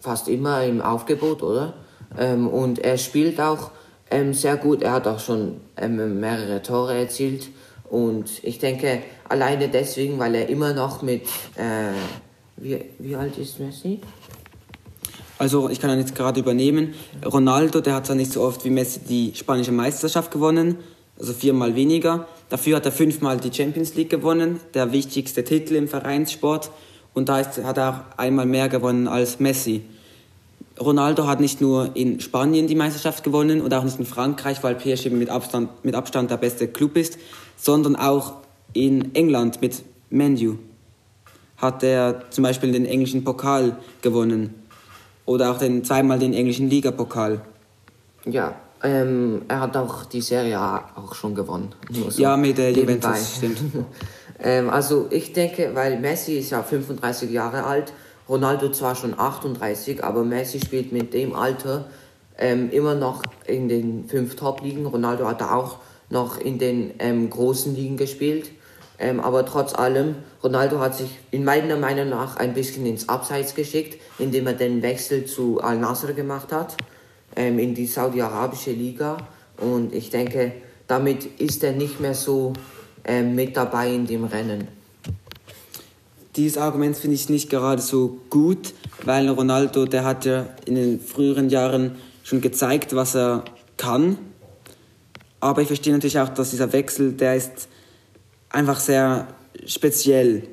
fast 0.00 0.28
immer 0.28 0.64
im 0.64 0.80
Aufgebot, 0.80 1.42
oder? 1.42 1.74
Ähm, 2.18 2.48
und 2.48 2.78
er 2.78 2.98
spielt 2.98 3.40
auch 3.40 3.70
ähm, 4.10 4.34
sehr 4.34 4.56
gut. 4.56 4.82
Er 4.82 4.92
hat 4.92 5.06
auch 5.06 5.20
schon 5.20 5.60
ähm, 5.76 6.20
mehrere 6.20 6.62
Tore 6.62 6.98
erzielt. 6.98 7.48
Und 7.88 8.42
ich 8.42 8.58
denke, 8.58 9.02
alleine 9.28 9.68
deswegen, 9.68 10.18
weil 10.18 10.34
er 10.34 10.48
immer 10.48 10.72
noch 10.72 11.02
mit. 11.02 11.22
Äh, 11.56 11.92
wie, 12.56 12.84
wie 12.98 13.16
alt 13.16 13.38
ist 13.38 13.58
Messi? 13.58 14.00
Also 15.38 15.70
ich 15.70 15.80
kann 15.80 15.90
ihn 15.90 15.98
jetzt 15.98 16.14
gerade 16.14 16.38
übernehmen. 16.38 16.94
Ronaldo, 17.24 17.80
der 17.80 17.94
hat 17.94 18.06
zwar 18.06 18.16
nicht 18.16 18.32
so 18.32 18.42
oft 18.42 18.64
wie 18.66 18.70
Messi 18.70 19.00
die 19.00 19.32
spanische 19.34 19.72
Meisterschaft 19.72 20.30
gewonnen, 20.30 20.76
also 21.20 21.32
viermal 21.32 21.76
weniger. 21.76 22.26
Dafür 22.48 22.76
hat 22.76 22.86
er 22.86 22.92
fünfmal 22.92 23.38
die 23.38 23.52
Champions 23.52 23.94
League 23.94 24.10
gewonnen, 24.10 24.58
der 24.74 24.92
wichtigste 24.92 25.44
Titel 25.44 25.76
im 25.76 25.86
Vereinssport. 25.86 26.70
und 27.12 27.28
da 27.28 27.40
ist, 27.40 27.62
hat 27.62 27.76
er 27.76 27.90
auch 27.90 28.18
einmal 28.18 28.46
mehr 28.46 28.68
gewonnen 28.68 29.06
als 29.06 29.40
Messi. 29.40 29.82
Ronaldo 30.80 31.26
hat 31.26 31.40
nicht 31.40 31.60
nur 31.60 31.90
in 31.94 32.20
Spanien 32.20 32.66
die 32.66 32.74
Meisterschaft 32.74 33.22
gewonnen 33.22 33.60
und 33.60 33.74
auch 33.74 33.84
nicht 33.84 33.98
in 33.98 34.06
Frankreich, 34.06 34.62
weil 34.62 34.76
PSG 34.76 35.10
mit 35.10 35.28
Abstand, 35.28 35.84
mit 35.84 35.94
Abstand 35.94 36.30
der 36.30 36.38
beste 36.38 36.68
Club 36.68 36.96
ist, 36.96 37.18
sondern 37.56 37.96
auch 37.96 38.34
in 38.72 39.14
England 39.14 39.60
mit 39.60 39.82
Menu 40.08 40.56
hat 41.58 41.82
er 41.82 42.30
zum 42.30 42.44
Beispiel 42.44 42.72
den 42.72 42.86
englischen 42.86 43.22
Pokal 43.22 43.76
gewonnen 44.00 44.54
oder 45.26 45.50
auch 45.50 45.58
den, 45.58 45.84
zweimal 45.84 46.18
den 46.18 46.32
englischen 46.32 46.70
Ligapokal. 46.70 47.42
Ja, 48.24 48.54
ähm, 48.82 49.42
er 49.48 49.60
hat 49.60 49.76
auch 49.76 50.04
die 50.04 50.20
Serie 50.20 50.58
A 50.58 50.90
auch 50.96 51.14
schon 51.14 51.34
gewonnen. 51.34 51.74
So 51.90 52.22
ja, 52.22 52.36
mit 52.36 52.58
der 52.58 52.72
Juventus, 52.72 53.36
stimmt. 53.36 53.58
ähm, 54.42 54.70
also 54.70 55.06
ich 55.10 55.32
denke, 55.32 55.70
weil 55.74 56.00
Messi 56.00 56.38
ist 56.38 56.50
ja 56.50 56.62
35 56.62 57.30
Jahre 57.30 57.64
alt, 57.64 57.92
Ronaldo 58.28 58.70
zwar 58.70 58.94
schon 58.94 59.18
38, 59.18 60.02
aber 60.04 60.24
Messi 60.24 60.60
spielt 60.60 60.92
mit 60.92 61.12
dem 61.14 61.34
Alter 61.34 61.86
ähm, 62.38 62.70
immer 62.70 62.94
noch 62.94 63.22
in 63.46 63.68
den 63.68 64.08
fünf 64.08 64.36
Top-Ligen. 64.36 64.86
Ronaldo 64.86 65.26
hat 65.26 65.40
da 65.40 65.54
auch 65.54 65.78
noch 66.08 66.38
in 66.38 66.58
den 66.58 66.94
ähm, 66.98 67.28
großen 67.28 67.74
Ligen 67.74 67.96
gespielt. 67.96 68.50
Ähm, 68.98 69.18
aber 69.20 69.46
trotz 69.46 69.74
allem, 69.74 70.16
Ronaldo 70.42 70.78
hat 70.78 70.94
sich 70.94 71.18
in 71.30 71.44
meiner 71.44 71.76
Meinung 71.76 72.10
nach 72.10 72.36
ein 72.36 72.52
bisschen 72.52 72.84
ins 72.84 73.08
Abseits 73.08 73.54
geschickt, 73.54 74.00
indem 74.18 74.46
er 74.46 74.52
den 74.52 74.82
Wechsel 74.82 75.24
zu 75.24 75.60
Al-Nasr 75.60 76.12
gemacht 76.12 76.52
hat, 76.52 76.76
ähm, 77.36 77.58
in 77.58 77.74
die 77.74 77.86
saudi-arabische 77.86 78.72
Liga. 78.72 79.16
Und 79.56 79.94
ich 79.94 80.10
denke, 80.10 80.52
damit 80.86 81.40
ist 81.40 81.62
er 81.62 81.72
nicht 81.72 82.00
mehr 82.00 82.14
so 82.14 82.52
ähm, 83.04 83.34
mit 83.34 83.56
dabei 83.56 83.92
in 83.94 84.06
dem 84.06 84.24
Rennen. 84.24 84.68
Dieses 86.36 86.58
Argument 86.58 86.96
finde 86.96 87.16
ich 87.16 87.28
nicht 87.28 87.50
gerade 87.50 87.82
so 87.82 88.18
gut, 88.30 88.72
weil 89.04 89.28
Ronaldo, 89.28 89.84
der 89.84 90.04
hat 90.04 90.24
ja 90.24 90.46
in 90.64 90.76
den 90.76 91.00
früheren 91.00 91.50
Jahren 91.50 91.96
schon 92.22 92.40
gezeigt, 92.40 92.94
was 92.94 93.16
er 93.16 93.44
kann. 93.76 94.16
Aber 95.40 95.62
ich 95.62 95.66
verstehe 95.66 95.92
natürlich 95.92 96.18
auch, 96.18 96.28
dass 96.28 96.50
dieser 96.50 96.72
Wechsel, 96.72 97.12
der 97.12 97.34
ist 97.34 97.68
einfach 98.50 98.78
sehr 98.78 99.28
speziell. 99.66 100.44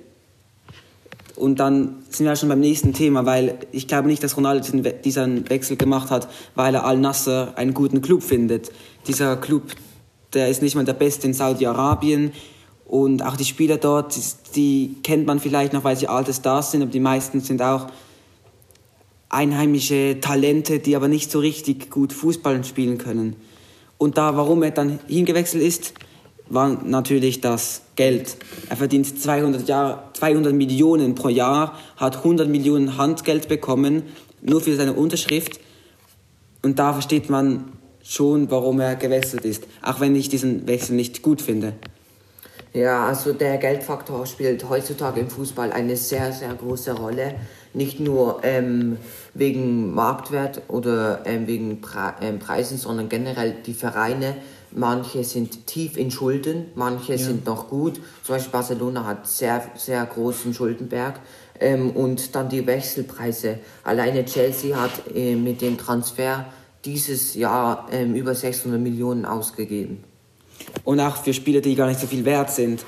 Und 1.38 1.60
dann 1.60 1.98
sind 2.10 2.26
wir 2.26 2.36
schon 2.36 2.50
beim 2.50 2.60
nächsten 2.60 2.94
Thema, 2.94 3.28
weil 3.28 3.60
ich 3.72 3.88
glaube 3.88 4.08
nicht, 4.08 4.24
dass 4.24 4.36
Ronaldo 4.36 4.66
diesen 5.06 5.50
Wechsel 5.50 5.78
gemacht 5.78 6.10
hat, 6.10 6.28
weil 6.56 6.74
er 6.74 6.84
Al-Nasser 6.84 7.54
einen 7.56 7.76
guten 7.76 8.02
Club 8.02 8.24
findet. 8.24 8.72
Dieser 9.06 9.38
Club, 9.38 9.72
der 10.34 10.50
ist 10.50 10.64
nicht 10.64 10.76
mal 10.76 10.84
der 10.84 10.94
beste 10.94 11.28
in 11.28 11.36
Saudi-Arabien 11.36 12.32
und 12.88 13.24
auch 13.24 13.36
die 13.36 13.46
Spieler 13.46 13.78
dort, 13.78 14.18
die 14.56 14.96
kennt 15.04 15.28
man 15.28 15.40
vielleicht 15.40 15.74
noch, 15.74 15.84
weil 15.84 15.96
sie 15.96 16.08
alte 16.08 16.34
Stars 16.34 16.72
sind, 16.72 16.82
aber 16.82 16.92
die 16.92 17.00
meisten 17.00 17.40
sind 17.40 17.62
auch 17.62 17.86
einheimische 19.30 20.18
Talente, 20.20 20.80
die 20.80 20.96
aber 20.96 21.08
nicht 21.08 21.30
so 21.30 21.38
richtig 21.38 21.92
gut 21.92 22.14
Fußball 22.14 22.64
spielen 22.64 22.98
können. 22.98 23.36
Und 24.00 24.18
da, 24.18 24.36
warum 24.36 24.64
er 24.64 24.72
dann 24.72 25.00
hingewechselt 25.08 25.62
ist, 25.62 25.94
war 26.50 26.70
natürlich 26.84 27.42
das 27.42 27.82
Geld. 27.96 28.38
Er 28.70 28.78
verdient 28.78 29.20
200, 29.20 29.68
Jahr, 29.68 30.12
200 30.14 30.54
Millionen 30.54 31.16
pro 31.16 31.30
Jahr, 31.30 31.78
hat 31.98 32.18
100 32.18 32.48
Millionen 32.48 32.98
Handgeld 32.98 33.48
bekommen, 33.48 34.04
nur 34.42 34.62
für 34.62 34.76
seine 34.76 34.94
Unterschrift. 34.94 35.60
Und 36.62 36.80
da 36.80 36.94
versteht 36.94 37.30
man 37.30 37.66
schon, 38.04 38.50
warum 38.50 38.80
er 38.80 38.96
gewechselt 38.96 39.46
ist, 39.46 39.68
auch 39.82 40.00
wenn 40.00 40.16
ich 40.16 40.30
diesen 40.30 40.68
Wechsel 40.68 40.96
nicht 40.96 41.22
gut 41.22 41.42
finde. 41.42 41.74
Ja, 42.74 43.08
also 43.08 43.34
der 43.34 43.58
Geldfaktor 43.58 44.26
spielt 44.26 44.70
heutzutage 44.70 45.20
im 45.20 45.30
Fußball 45.30 45.72
eine 45.72 45.96
sehr, 45.96 46.32
sehr 46.32 46.54
große 46.54 46.94
Rolle. 46.94 47.36
Nicht 47.74 48.00
nur 48.00 48.42
ähm, 48.44 48.98
wegen 49.34 49.94
Marktwert 49.94 50.62
oder 50.68 51.22
ähm, 51.26 51.48
wegen 51.48 51.82
Pre 51.82 52.14
ähm, 52.22 52.40
Preisen, 52.40 52.78
sondern 52.78 53.10
generell 53.10 53.56
die 53.66 53.74
Vereine 53.74 54.36
Manche 54.78 55.24
sind 55.24 55.66
tief 55.66 55.98
in 55.98 56.12
Schulden, 56.12 56.66
manche 56.76 57.14
ja. 57.14 57.18
sind 57.18 57.46
noch 57.46 57.68
gut. 57.68 57.96
Zum 58.24 58.36
Beispiel 58.36 58.52
Barcelona 58.52 59.06
hat 59.06 59.28
sehr, 59.28 59.64
sehr 59.76 60.06
großen 60.06 60.54
Schuldenberg. 60.54 61.20
Ähm, 61.60 61.90
und 61.92 62.36
dann 62.36 62.50
die 62.50 62.66
Wechselpreise. 62.66 63.58
Alleine 63.84 64.24
Chelsea 64.26 64.80
hat 64.80 64.92
äh, 65.16 65.36
mit 65.36 65.62
dem 65.62 65.78
Transfer 65.78 66.46
dieses 66.86 67.34
Jahr 67.34 67.88
ähm, 67.92 68.14
über 68.14 68.36
600 68.36 68.80
Millionen 68.80 69.26
ausgegeben. 69.26 70.04
Und 70.84 71.00
auch 71.00 71.18
für 71.18 71.34
Spieler, 71.34 71.62
die 71.62 71.76
gar 71.76 71.88
nicht 71.88 72.00
so 72.00 72.08
viel 72.08 72.24
wert 72.24 72.52
sind. 72.52 72.86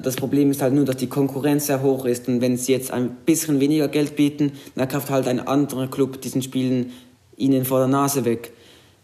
Das 0.00 0.16
Problem 0.16 0.50
ist 0.50 0.62
halt 0.62 0.72
nur, 0.72 0.84
dass 0.84 0.96
die 0.96 1.08
Konkurrenz 1.08 1.66
sehr 1.66 1.82
hoch 1.82 2.06
ist 2.06 2.26
und 2.28 2.40
wenn 2.40 2.56
sie 2.56 2.72
jetzt 2.72 2.92
ein 2.92 3.10
bisschen 3.26 3.60
weniger 3.60 3.88
Geld 3.88 4.16
bieten, 4.16 4.52
dann 4.74 4.88
kauft 4.88 5.10
halt 5.10 5.28
ein 5.28 5.40
anderer 5.40 5.88
Club 5.88 6.20
diesen 6.22 6.40
Spielen 6.42 6.92
ihnen 7.36 7.66
vor 7.66 7.80
der 7.80 7.88
Nase 7.88 8.24
weg. 8.24 8.52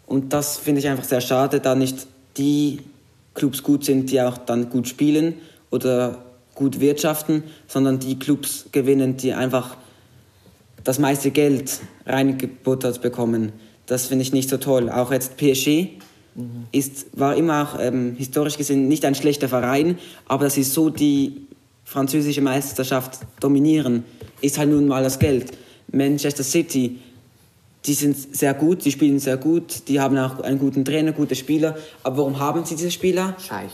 Und 0.08 0.32
das 0.32 0.56
finde 0.56 0.80
ich 0.80 0.88
einfach 0.88 1.04
sehr 1.04 1.20
schade, 1.20 1.60
da 1.60 1.74
nicht 1.74 2.06
die 2.38 2.80
Clubs 3.34 3.62
gut 3.62 3.84
sind, 3.84 4.10
die 4.10 4.20
auch 4.20 4.38
dann 4.38 4.70
gut 4.70 4.88
spielen 4.88 5.34
oder 5.70 6.24
gut 6.54 6.80
wirtschaften, 6.80 7.44
sondern 7.66 7.98
die 7.98 8.18
Clubs 8.18 8.66
gewinnen, 8.72 9.16
die 9.18 9.34
einfach 9.34 9.76
das 10.82 10.98
meiste 10.98 11.30
Geld 11.30 11.80
reingebuttert 12.06 13.02
bekommen. 13.02 13.52
Das 13.86 14.06
finde 14.06 14.22
ich 14.22 14.32
nicht 14.32 14.48
so 14.48 14.56
toll. 14.56 14.90
Auch 14.90 15.12
jetzt 15.12 15.36
PSG 15.36 15.88
ist, 16.72 17.06
war 17.12 17.36
immer 17.36 17.62
auch 17.62 17.80
ähm, 17.80 18.14
historisch 18.16 18.56
gesehen 18.56 18.88
nicht 18.88 19.04
ein 19.04 19.14
schlechter 19.14 19.48
Verein, 19.48 19.98
aber 20.26 20.44
dass 20.44 20.54
sie 20.54 20.62
so 20.62 20.88
die 20.88 21.48
französische 21.84 22.40
Meisterschaft 22.40 23.20
dominieren, 23.40 24.04
ist 24.40 24.58
halt 24.58 24.70
nun 24.70 24.88
mal 24.88 25.02
das 25.02 25.18
Geld. 25.18 25.52
Manchester 25.92 26.44
City 26.44 26.98
die 27.86 27.94
sind 27.94 28.36
sehr 28.36 28.54
gut, 28.54 28.84
die 28.84 28.90
spielen 28.90 29.18
sehr 29.18 29.36
gut, 29.36 29.88
die 29.88 30.00
haben 30.00 30.18
auch 30.18 30.40
einen 30.40 30.58
guten 30.58 30.84
Trainer, 30.84 31.12
gute 31.12 31.34
Spieler. 31.34 31.76
Aber 32.02 32.18
warum 32.18 32.38
haben 32.38 32.64
sie 32.64 32.76
diese 32.76 32.90
Spieler? 32.90 33.36
Scheich. 33.38 33.70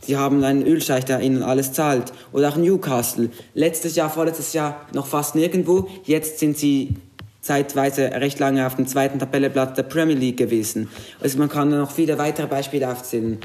Sie 0.00 0.16
haben 0.16 0.42
einen 0.42 0.66
Ölscheich, 0.66 1.04
der 1.04 1.20
ihnen 1.20 1.42
alles 1.42 1.72
zahlt. 1.72 2.12
Oder 2.32 2.48
auch 2.48 2.56
Newcastle. 2.56 3.30
Letztes 3.54 3.96
Jahr, 3.96 4.10
vorletztes 4.10 4.52
Jahr 4.54 4.86
noch 4.94 5.06
fast 5.06 5.34
nirgendwo. 5.34 5.88
Jetzt 6.04 6.38
sind 6.38 6.56
sie 6.56 6.94
zeitweise 7.42 8.10
recht 8.12 8.38
lange 8.38 8.66
auf 8.66 8.76
dem 8.76 8.86
zweiten 8.86 9.18
Tabellenplatz 9.18 9.76
der 9.76 9.82
Premier 9.84 10.16
League 10.16 10.36
gewesen. 10.36 10.88
Also 11.20 11.38
man 11.38 11.48
kann 11.48 11.70
noch 11.70 11.90
viele 11.90 12.18
weitere 12.18 12.46
Beispiele 12.46 12.90
aufzählen. 12.90 13.38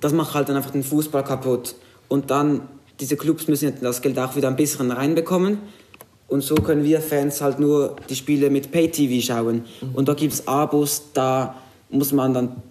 Das 0.00 0.12
macht 0.12 0.34
halt 0.34 0.48
dann 0.48 0.56
einfach 0.56 0.70
den 0.70 0.84
Fußball 0.84 1.24
kaputt. 1.24 1.74
Und 2.08 2.30
dann, 2.30 2.62
diese 3.00 3.16
Clubs 3.16 3.48
müssen 3.48 3.72
das 3.80 4.02
Geld 4.02 4.18
auch 4.18 4.36
wieder 4.36 4.48
ein 4.48 4.56
bisschen 4.56 4.90
reinbekommen. 4.90 5.58
Und 6.28 6.42
so 6.42 6.54
können 6.56 6.84
wir 6.84 7.00
Fans 7.00 7.40
halt 7.40 7.58
nur 7.58 7.96
die 8.08 8.14
Spiele 8.14 8.50
mit 8.50 8.70
Pay-TV 8.70 9.24
schauen. 9.24 9.64
Mhm. 9.80 9.94
Und 9.94 10.08
da 10.08 10.14
gibt 10.14 10.34
es 10.34 10.46
Abos, 10.46 11.04
da 11.14 11.56
muss 11.88 12.12
man 12.12 12.34
dann 12.34 12.62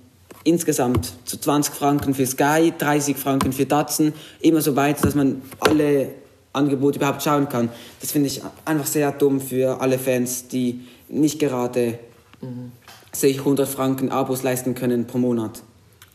insgesamt 0.44 1.12
zu 1.26 1.38
20 1.40 1.74
Franken 1.74 2.14
für 2.14 2.26
Sky, 2.26 2.72
30 2.78 3.18
Franken 3.18 3.52
für 3.52 3.66
Datsen, 3.66 4.14
immer 4.40 4.62
so 4.62 4.76
weit, 4.76 5.04
dass 5.04 5.16
man 5.16 5.42
alle 5.60 6.10
Angebote 6.54 7.00
überhaupt 7.00 7.24
schauen 7.24 7.50
kann. 7.50 7.70
Das 8.00 8.12
finde 8.12 8.28
ich 8.28 8.42
einfach 8.64 8.86
sehr 8.86 9.12
dumm 9.12 9.42
für 9.42 9.82
alle 9.82 9.98
Fans, 9.98 10.48
die 10.48 10.82
nicht 11.10 11.40
gerade 11.40 11.98
mhm. 12.42 12.72
sich 13.12 13.40
100 13.40 13.68
Franken 13.68 14.12
Abos 14.12 14.44
leisten 14.44 14.76
können 14.76 15.08
pro 15.08 15.18
Monat. 15.18 15.64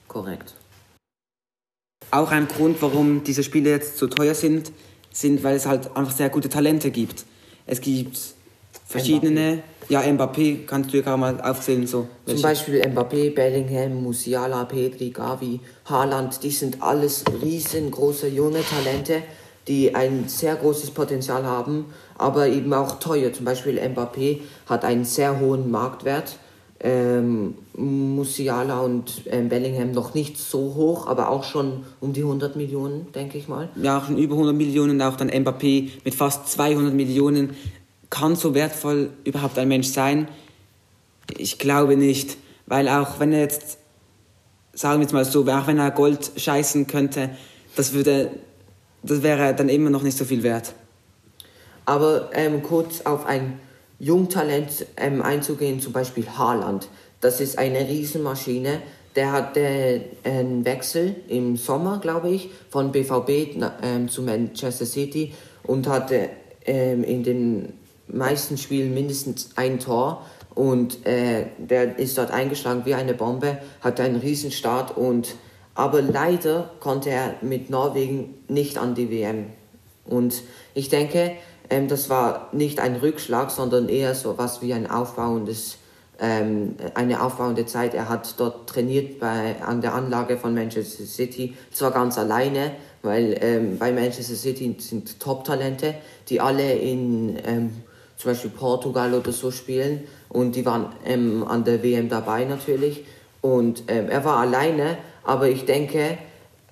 Korrekt. 0.06 0.54
Auch 2.12 2.30
ein 2.30 2.46
Grund, 2.46 2.80
warum 2.82 3.24
diese 3.24 3.42
Spiele 3.42 3.70
jetzt 3.70 3.98
so 3.98 4.06
teuer 4.06 4.34
sind, 4.34 4.70
sind, 5.12 5.42
weil 5.42 5.56
es 5.56 5.66
halt 5.66 5.96
einfach 5.96 6.12
sehr 6.12 6.28
gute 6.28 6.48
Talente 6.48 6.90
gibt. 6.90 7.24
Es 7.66 7.80
gibt 7.80 8.18
verschiedene. 8.86 9.54
Mbappé. 9.56 9.62
Ja, 9.88 10.00
Mbappé 10.00 10.66
kannst 10.66 10.92
du 10.92 11.00
ja 11.00 11.16
mal 11.16 11.40
aufzählen. 11.40 11.86
So. 11.86 12.08
Zum 12.26 12.40
Beispiel 12.40 12.80
Mbappé, 12.86 13.34
Bellingham, 13.34 14.02
Musiala, 14.02 14.64
Pedri, 14.64 15.10
Gavi, 15.10 15.60
Haaland. 15.86 16.42
Die 16.42 16.50
sind 16.50 16.82
alles 16.82 17.24
riesengroße 17.42 18.28
junge 18.28 18.62
Talente, 18.62 19.22
die 19.68 19.94
ein 19.94 20.28
sehr 20.28 20.56
großes 20.56 20.92
Potenzial 20.92 21.44
haben, 21.44 21.86
aber 22.16 22.48
eben 22.48 22.72
auch 22.72 22.98
teuer. 22.98 23.32
Zum 23.32 23.44
Beispiel 23.44 23.78
Mbappé 23.78 24.40
hat 24.66 24.84
einen 24.84 25.04
sehr 25.04 25.40
hohen 25.40 25.70
Marktwert. 25.70 26.38
Ähm, 26.84 27.54
Musiala 27.76 28.80
und 28.80 29.22
ähm, 29.26 29.48
Bellingham 29.48 29.92
noch 29.92 30.14
nicht 30.14 30.36
so 30.36 30.74
hoch, 30.74 31.06
aber 31.06 31.30
auch 31.30 31.44
schon 31.44 31.84
um 32.00 32.12
die 32.12 32.22
100 32.22 32.56
Millionen, 32.56 33.12
denke 33.12 33.38
ich 33.38 33.46
mal. 33.46 33.68
Ja, 33.80 34.02
schon 34.04 34.18
über 34.18 34.34
100 34.34 34.54
Millionen, 34.54 35.00
auch 35.00 35.16
dann 35.16 35.30
Mbappé 35.30 35.90
mit 36.04 36.14
fast 36.14 36.48
200 36.48 36.92
Millionen. 36.92 37.50
Kann 38.10 38.34
so 38.34 38.54
wertvoll 38.54 39.10
überhaupt 39.24 39.58
ein 39.58 39.68
Mensch 39.68 39.88
sein? 39.88 40.26
Ich 41.38 41.58
glaube 41.58 41.96
nicht, 41.96 42.36
weil 42.66 42.88
auch 42.88 43.20
wenn 43.20 43.32
er 43.32 43.40
jetzt, 43.40 43.78
sagen 44.72 44.98
wir 44.98 45.02
jetzt 45.02 45.12
mal 45.12 45.24
so, 45.24 45.46
auch 45.46 45.66
wenn 45.68 45.78
er 45.78 45.92
Gold 45.92 46.32
scheißen 46.36 46.88
könnte, 46.88 47.30
das 47.76 47.92
würde, 47.92 48.30
das 49.02 49.22
wäre 49.22 49.54
dann 49.54 49.68
immer 49.68 49.90
noch 49.90 50.02
nicht 50.02 50.18
so 50.18 50.24
viel 50.24 50.42
wert. 50.42 50.74
Aber 51.84 52.30
ähm, 52.32 52.62
kurz 52.62 53.02
auf 53.02 53.26
ein 53.26 53.58
Jungtalent 54.02 54.84
ähm, 54.96 55.22
einzugehen, 55.22 55.78
zum 55.78 55.92
Beispiel 55.92 56.26
Haaland. 56.36 56.88
Das 57.20 57.40
ist 57.40 57.56
eine 57.56 57.88
Riesenmaschine. 57.88 58.82
Der 59.14 59.30
hatte 59.30 59.60
äh, 59.60 60.00
einen 60.24 60.64
Wechsel 60.64 61.14
im 61.28 61.56
Sommer, 61.56 62.00
glaube 62.00 62.30
ich, 62.30 62.50
von 62.68 62.90
BVB 62.90 63.62
ähm, 63.80 64.08
zu 64.08 64.22
Manchester 64.22 64.86
City 64.86 65.32
und 65.62 65.86
hatte 65.86 66.30
ähm, 66.66 67.04
in 67.04 67.22
den 67.22 67.74
meisten 68.08 68.58
Spielen 68.58 68.92
mindestens 68.92 69.50
ein 69.54 69.78
Tor 69.78 70.26
und 70.56 71.06
äh, 71.06 71.46
der 71.58 71.96
ist 71.96 72.18
dort 72.18 72.32
eingeschlagen 72.32 72.82
wie 72.84 72.94
eine 72.94 73.14
Bombe, 73.14 73.58
hatte 73.82 74.02
einen 74.02 74.16
Riesenstart 74.16 74.96
und 74.96 75.36
aber 75.76 76.02
leider 76.02 76.72
konnte 76.80 77.10
er 77.10 77.36
mit 77.40 77.70
Norwegen 77.70 78.34
nicht 78.48 78.78
an 78.78 78.96
die 78.96 79.10
WM. 79.10 79.46
Und 80.04 80.42
ich 80.74 80.88
denke, 80.88 81.36
ähm, 81.70 81.88
das 81.88 82.10
war 82.10 82.48
nicht 82.52 82.80
ein 82.80 82.96
Rückschlag, 82.96 83.50
sondern 83.50 83.88
eher 83.88 84.14
so 84.14 84.38
was 84.38 84.62
wie 84.62 84.72
ein 84.72 84.90
aufbauendes, 84.90 85.78
ähm, 86.20 86.76
eine 86.94 87.22
aufbauende 87.22 87.66
Zeit. 87.66 87.94
Er 87.94 88.08
hat 88.08 88.34
dort 88.38 88.68
trainiert 88.68 89.18
bei, 89.20 89.56
an 89.62 89.80
der 89.80 89.94
Anlage 89.94 90.36
von 90.36 90.54
Manchester 90.54 91.04
City, 91.04 91.54
zwar 91.72 91.90
ganz 91.90 92.18
alleine, 92.18 92.72
weil 93.02 93.36
ähm, 93.40 93.78
bei 93.78 93.92
Manchester 93.92 94.34
City 94.34 94.76
sind 94.78 95.18
Top-Talente, 95.20 95.94
die 96.28 96.40
alle 96.40 96.72
in 96.74 97.38
ähm, 97.44 97.70
zum 98.16 98.30
Beispiel 98.30 98.50
Portugal 98.50 99.14
oder 99.14 99.32
so 99.32 99.50
spielen 99.50 100.04
und 100.28 100.54
die 100.54 100.64
waren 100.64 100.86
ähm, 101.04 101.44
an 101.46 101.64
der 101.64 101.82
WM 101.82 102.08
dabei 102.08 102.44
natürlich. 102.44 103.04
Und 103.40 103.84
ähm, 103.88 104.08
er 104.08 104.24
war 104.24 104.36
alleine, 104.36 104.96
aber 105.24 105.48
ich 105.48 105.64
denke, 105.64 106.18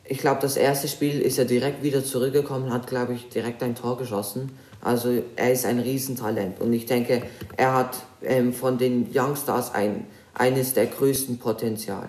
ich 0.04 0.18
glaube, 0.18 0.40
das 0.40 0.56
erste 0.56 0.88
Spiel 0.88 1.20
ist 1.20 1.38
er 1.38 1.44
direkt 1.44 1.82
wieder 1.82 2.04
zurückgekommen, 2.04 2.72
hat, 2.72 2.86
glaube 2.86 3.14
ich, 3.14 3.28
direkt 3.28 3.62
ein 3.62 3.74
Tor 3.74 3.98
geschossen. 3.98 4.50
Also 4.82 5.22
er 5.36 5.52
ist 5.52 5.66
ein 5.66 5.78
Riesentalent 5.78 6.60
und 6.60 6.72
ich 6.72 6.86
denke, 6.86 7.22
er 7.56 7.74
hat 7.74 8.02
ähm, 8.22 8.52
von 8.52 8.78
den 8.78 9.08
Youngstars 9.14 9.74
ein, 9.74 10.06
eines 10.34 10.72
der 10.72 10.86
größten 10.86 11.38
Potenzial. 11.38 12.08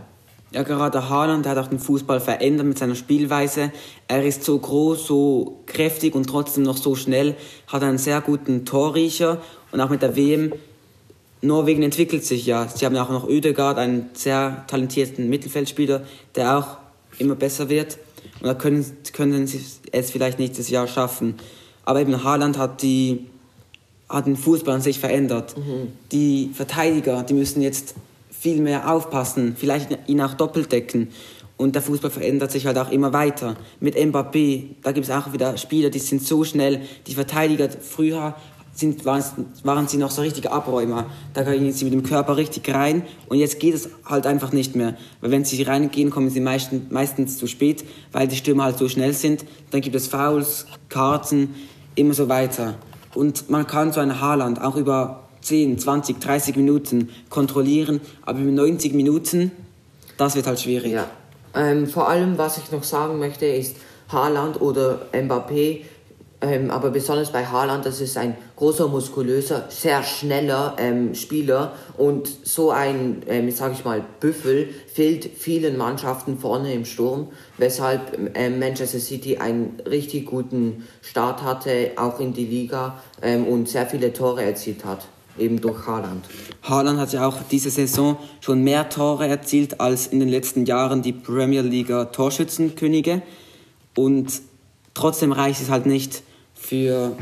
Ja, 0.53 0.63
gerade 0.63 1.09
Haaland 1.09 1.47
hat 1.47 1.57
auch 1.57 1.67
den 1.67 1.79
Fußball 1.79 2.19
verändert 2.19 2.67
mit 2.67 2.77
seiner 2.77 2.95
Spielweise. 2.95 3.71
Er 4.09 4.25
ist 4.25 4.43
so 4.43 4.59
groß, 4.59 5.07
so 5.07 5.61
kräftig 5.65 6.13
und 6.13 6.27
trotzdem 6.27 6.63
noch 6.63 6.75
so 6.75 6.95
schnell, 6.95 7.35
hat 7.67 7.83
einen 7.83 7.97
sehr 7.97 8.19
guten 8.19 8.65
Torriecher 8.65 9.41
und 9.71 9.79
auch 9.79 9.89
mit 9.89 10.01
der 10.01 10.17
WM. 10.17 10.51
Norwegen 11.41 11.83
entwickelt 11.83 12.25
sich 12.25 12.45
ja. 12.45 12.67
Sie 12.67 12.85
haben 12.85 12.95
ja 12.95 13.03
auch 13.03 13.09
noch 13.09 13.27
Ödegaard, 13.27 13.77
einen 13.77 14.09
sehr 14.13 14.65
talentierten 14.67 15.29
Mittelfeldspieler, 15.29 16.03
der 16.35 16.57
auch 16.57 16.77
immer 17.17 17.35
besser 17.35 17.69
wird. 17.69 17.97
Und 18.41 18.47
da 18.47 18.53
können, 18.53 18.85
können 19.13 19.47
sie 19.47 19.63
es 19.91 20.11
vielleicht 20.11 20.37
nächstes 20.37 20.69
Jahr 20.69 20.87
schaffen. 20.87 21.35
Aber 21.91 21.99
eben 21.99 22.23
Haaland 22.23 22.57
hat, 22.57 22.83
die, 22.83 23.25
hat 24.07 24.25
den 24.25 24.37
Fußball 24.37 24.75
an 24.75 24.81
sich 24.81 24.97
verändert. 24.97 25.57
Mhm. 25.57 25.89
Die 26.13 26.49
Verteidiger, 26.53 27.23
die 27.23 27.33
müssen 27.33 27.61
jetzt 27.61 27.95
viel 28.29 28.61
mehr 28.61 28.89
aufpassen, 28.89 29.57
vielleicht 29.59 29.89
ihn 30.07 30.21
auch 30.21 30.33
doppelt 30.33 30.71
decken. 30.71 31.09
Und 31.57 31.75
der 31.75 31.81
Fußball 31.81 32.09
verändert 32.09 32.49
sich 32.49 32.65
halt 32.65 32.77
auch 32.77 32.91
immer 32.91 33.11
weiter. 33.11 33.57
Mit 33.81 33.97
Mbappé, 33.97 34.67
da 34.83 34.93
gibt 34.93 35.05
es 35.05 35.11
auch 35.11 35.33
wieder 35.33 35.57
Spieler, 35.57 35.89
die 35.89 35.99
sind 35.99 36.25
so 36.25 36.45
schnell. 36.45 36.79
Die 37.07 37.13
Verteidiger 37.13 37.67
früher 37.69 38.35
sind, 38.73 39.03
waren, 39.03 39.21
waren 39.63 39.89
sie 39.89 39.97
noch 39.97 40.11
so 40.11 40.21
richtige 40.21 40.53
Abräumer. 40.53 41.07
Da 41.33 41.43
gehen 41.43 41.73
sie 41.73 41.83
mit 41.83 41.93
dem 41.93 42.03
Körper 42.03 42.37
richtig 42.37 42.73
rein 42.73 43.03
und 43.27 43.37
jetzt 43.37 43.59
geht 43.59 43.75
es 43.75 43.89
halt 44.05 44.25
einfach 44.25 44.53
nicht 44.53 44.77
mehr. 44.77 44.95
Weil 45.19 45.31
wenn 45.31 45.43
sie 45.43 45.61
reingehen, 45.63 46.09
kommen 46.09 46.29
sie 46.29 46.39
meistens, 46.39 46.89
meistens 46.89 47.37
zu 47.37 47.47
spät, 47.47 47.83
weil 48.13 48.29
die 48.29 48.37
Stürmer 48.37 48.63
halt 48.63 48.77
so 48.77 48.87
schnell 48.87 49.13
sind. 49.13 49.43
Dann 49.71 49.81
gibt 49.81 49.95
es 49.97 50.07
Fouls, 50.07 50.67
Karten, 50.89 51.53
immer 51.95 52.13
so 52.13 52.29
weiter. 52.29 52.75
Und 53.13 53.49
man 53.49 53.67
kann 53.67 53.91
so 53.91 53.99
ein 53.99 54.21
Haarland 54.21 54.61
auch 54.61 54.75
über 54.75 55.23
10, 55.41 55.79
20, 55.79 56.19
30 56.19 56.55
Minuten 56.55 57.09
kontrollieren, 57.29 57.99
aber 58.23 58.39
über 58.39 58.51
90 58.51 58.93
Minuten, 58.93 59.51
das 60.17 60.35
wird 60.35 60.47
halt 60.47 60.59
schwierig. 60.59 60.93
Ja. 60.93 61.07
Ähm, 61.53 61.87
vor 61.87 62.07
allem, 62.07 62.37
was 62.37 62.57
ich 62.57 62.71
noch 62.71 62.83
sagen 62.83 63.19
möchte, 63.19 63.45
ist 63.45 63.75
Haaland 64.09 64.61
oder 64.61 64.99
Mbappé, 65.11 65.81
ähm, 66.41 66.71
aber 66.71 66.89
besonders 66.89 67.31
bei 67.31 67.45
Haaland, 67.45 67.85
das 67.85 68.01
ist 68.01 68.17
ein 68.17 68.35
großer, 68.55 68.87
muskulöser, 68.87 69.65
sehr 69.69 70.01
schneller 70.01 70.75
ähm, 70.79 71.13
Spieler. 71.13 71.73
Und 71.97 72.29
so 72.43 72.71
ein, 72.71 73.21
ähm, 73.27 73.51
sage 73.51 73.73
ich 73.73 73.85
mal, 73.85 74.03
Büffel 74.19 74.69
fehlt 74.91 75.29
vielen 75.37 75.77
Mannschaften 75.77 76.39
vorne 76.39 76.73
im 76.73 76.85
Sturm, 76.85 77.27
weshalb 77.57 78.17
ähm, 78.33 78.57
Manchester 78.57 78.99
City 78.99 79.37
einen 79.37 79.79
richtig 79.87 80.25
guten 80.25 80.87
Start 81.03 81.43
hatte, 81.43 81.91
auch 81.97 82.19
in 82.19 82.33
die 82.33 82.45
Liga 82.45 82.99
ähm, 83.21 83.47
und 83.47 83.69
sehr 83.69 83.85
viele 83.85 84.11
Tore 84.11 84.43
erzielt 84.43 84.83
hat 84.83 85.07
eben 85.37 85.61
durch 85.61 85.87
Haaland. 85.87 86.25
Haaland 86.63 86.99
hat 86.99 87.13
ja 87.13 87.25
auch 87.25 87.37
diese 87.49 87.69
Saison 87.69 88.17
schon 88.41 88.63
mehr 88.63 88.89
Tore 88.89 89.27
erzielt 89.27 89.79
als 89.79 90.07
in 90.07 90.19
den 90.19 90.27
letzten 90.27 90.65
Jahren 90.65 91.01
die 91.01 91.13
Premier 91.13 91.61
League 91.61 92.11
Torschützenkönige 92.11 93.21
und 93.95 94.41
trotzdem 94.93 95.31
reicht 95.31 95.61
es 95.61 95.69
halt 95.69 95.85
nicht 95.85 96.21
für 96.61 97.17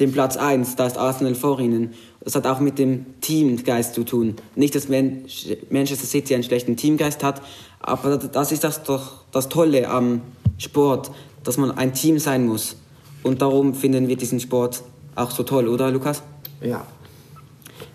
den 0.00 0.12
Platz 0.12 0.36
1, 0.36 0.76
da 0.76 0.86
ist 0.86 0.98
Arsenal 0.98 1.34
vor 1.34 1.60
ihnen. 1.60 1.94
Das 2.20 2.34
hat 2.34 2.46
auch 2.46 2.60
mit 2.60 2.78
dem 2.78 3.20
Teamgeist 3.20 3.94
zu 3.94 4.04
tun. 4.04 4.34
Nicht, 4.56 4.74
dass 4.74 4.88
Manchester 4.88 6.06
City 6.06 6.34
einen 6.34 6.42
schlechten 6.42 6.76
Teamgeist 6.76 7.22
hat, 7.22 7.40
aber 7.80 8.16
das 8.16 8.52
ist 8.52 8.64
das 8.64 8.82
doch 8.82 9.24
das 9.30 9.48
Tolle 9.48 9.88
am 9.88 10.22
Sport, 10.58 11.10
dass 11.44 11.56
man 11.56 11.70
ein 11.72 11.94
Team 11.94 12.18
sein 12.18 12.46
muss. 12.46 12.76
Und 13.22 13.40
darum 13.40 13.74
finden 13.74 14.08
wir 14.08 14.16
diesen 14.16 14.40
Sport 14.40 14.82
auch 15.14 15.30
so 15.30 15.44
toll, 15.44 15.68
oder 15.68 15.90
Lukas? 15.90 16.22
Ja, 16.60 16.86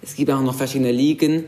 es 0.01 0.15
gibt 0.15 0.31
auch 0.31 0.41
noch 0.41 0.55
verschiedene 0.55 0.91
Ligen, 0.91 1.45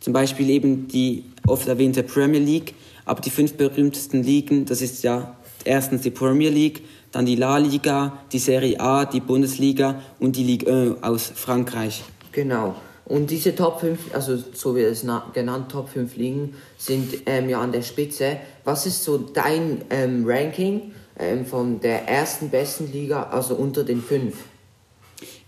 zum 0.00 0.12
Beispiel 0.12 0.50
eben 0.50 0.88
die 0.88 1.24
oft 1.46 1.68
erwähnte 1.68 2.02
Premier 2.02 2.40
League. 2.40 2.74
Aber 3.06 3.20
die 3.20 3.30
fünf 3.30 3.54
berühmtesten 3.54 4.22
Ligen, 4.22 4.64
das 4.64 4.80
ist 4.80 5.04
ja 5.04 5.36
erstens 5.64 6.02
die 6.02 6.10
Premier 6.10 6.50
League, 6.50 6.82
dann 7.14 7.26
die 7.26 7.36
La 7.36 7.58
Liga, 7.58 8.18
die 8.32 8.40
Serie 8.40 8.80
A, 8.80 9.04
die 9.04 9.20
Bundesliga 9.20 10.00
und 10.18 10.34
die 10.34 10.42
Ligue 10.42 10.68
1 10.72 11.02
aus 11.02 11.30
Frankreich. 11.34 12.02
Genau. 12.32 12.74
Und 13.04 13.30
diese 13.30 13.54
Top 13.54 13.80
5, 13.80 14.14
also 14.14 14.36
so 14.52 14.74
wie 14.74 14.80
es 14.80 15.06
genannt, 15.32 15.70
Top 15.70 15.90
5 15.90 16.16
Ligen, 16.16 16.54
sind 16.76 17.14
ähm, 17.26 17.48
ja 17.48 17.60
an 17.60 17.70
der 17.70 17.82
Spitze. 17.82 18.38
Was 18.64 18.86
ist 18.86 19.04
so 19.04 19.18
dein 19.18 19.82
ähm, 19.90 20.24
Ranking 20.26 20.92
ähm, 21.18 21.46
von 21.46 21.80
der 21.80 22.08
ersten 22.08 22.48
besten 22.48 22.90
Liga, 22.90 23.24
also 23.24 23.54
unter 23.54 23.84
den 23.84 24.02
fünf? 24.02 24.34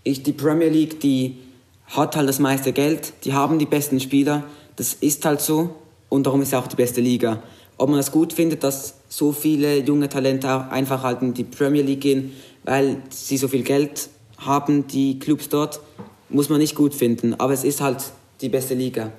Ich, 0.03 0.23
die 0.23 0.33
Premier 0.33 0.69
League, 0.69 1.01
die 1.01 1.37
hat 1.87 2.15
halt 2.15 2.29
das 2.29 2.39
meiste 2.39 2.71
Geld, 2.71 3.11
die 3.25 3.33
haben 3.33 3.59
die 3.59 3.65
besten 3.65 3.99
Spieler, 3.99 4.43
das 4.77 4.93
ist 4.93 5.25
halt 5.25 5.41
so 5.41 5.75
und 6.09 6.27
darum 6.27 6.41
ist 6.41 6.49
es 6.49 6.53
auch 6.53 6.67
die 6.67 6.75
beste 6.75 7.01
Liga. 7.01 7.41
Ob 7.77 7.89
man 7.89 7.99
es 7.99 8.11
gut 8.11 8.33
findet, 8.33 8.63
dass 8.63 8.95
so 9.07 9.31
viele 9.31 9.79
junge 9.79 10.09
Talente 10.09 10.71
einfach 10.71 11.03
halt 11.03 11.21
in 11.21 11.33
die 11.33 11.43
Premier 11.43 11.83
League 11.83 12.01
gehen, 12.01 12.31
weil 12.63 12.97
sie 13.09 13.37
so 13.37 13.47
viel 13.47 13.63
Geld 13.63 14.09
haben, 14.37 14.87
die 14.87 15.19
Clubs 15.19 15.49
dort, 15.49 15.79
muss 16.29 16.49
man 16.49 16.59
nicht 16.59 16.75
gut 16.75 16.93
finden, 16.93 17.35
aber 17.35 17.53
es 17.53 17.63
ist 17.63 17.81
halt 17.81 18.03
die 18.41 18.49
beste 18.49 18.73
Liga. 18.73 19.11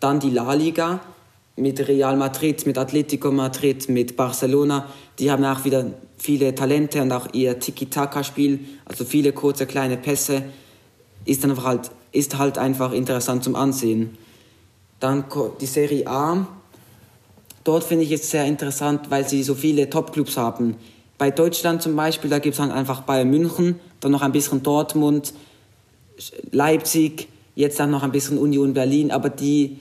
Dann 0.00 0.20
die 0.20 0.30
La 0.30 0.52
Liga 0.54 1.00
mit 1.56 1.86
Real 1.86 2.16
Madrid, 2.16 2.66
mit 2.66 2.78
Atletico 2.78 3.30
Madrid, 3.30 3.88
mit 3.88 4.16
Barcelona, 4.16 4.88
die 5.18 5.30
haben 5.30 5.44
auch 5.44 5.64
wieder 5.64 5.92
viele 6.16 6.54
Talente 6.54 7.02
und 7.02 7.12
auch 7.12 7.32
ihr 7.32 7.58
Tiki-Taka-Spiel, 7.58 8.60
also 8.84 9.04
viele 9.04 9.32
kurze 9.32 9.66
kleine 9.66 9.96
Pässe, 9.96 10.44
ist 11.24 11.44
dann 11.44 11.62
halt 11.62 11.90
ist 12.12 12.38
halt 12.38 12.58
einfach 12.58 12.92
interessant 12.92 13.44
zum 13.44 13.54
Ansehen. 13.54 14.16
Dann 15.00 15.24
die 15.60 15.66
Serie 15.66 16.06
A. 16.06 16.46
Dort 17.68 17.84
finde 17.84 18.04
ich 18.04 18.12
es 18.12 18.30
sehr 18.30 18.46
interessant, 18.46 19.10
weil 19.10 19.28
sie 19.28 19.42
so 19.42 19.54
viele 19.54 19.90
Top-Clubs 19.90 20.38
haben. 20.38 20.76
Bei 21.18 21.30
Deutschland 21.30 21.82
zum 21.82 21.94
Beispiel, 21.96 22.30
da 22.30 22.38
gibt 22.38 22.54
es 22.54 22.56
dann 22.56 22.72
einfach 22.72 23.02
Bayern 23.02 23.28
München, 23.28 23.78
dann 24.00 24.10
noch 24.10 24.22
ein 24.22 24.32
bisschen 24.32 24.62
Dortmund, 24.62 25.34
Leipzig, 26.50 27.28
jetzt 27.56 27.78
dann 27.78 27.90
noch 27.90 28.02
ein 28.02 28.10
bisschen 28.10 28.38
Union 28.38 28.72
Berlin, 28.72 29.10
aber 29.10 29.28
die, 29.28 29.76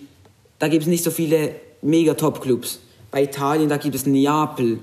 da 0.59 0.67
gibt 0.67 0.81
es 0.81 0.89
nicht 0.89 1.01
so 1.01 1.11
viele 1.11 1.55
mega 1.81 2.13
Top-Clubs. 2.13 2.81
Bei 3.09 3.23
Italien, 3.23 3.69
da 3.69 3.77
gibt 3.77 3.95
es 3.95 4.05
Neapel, 4.05 4.79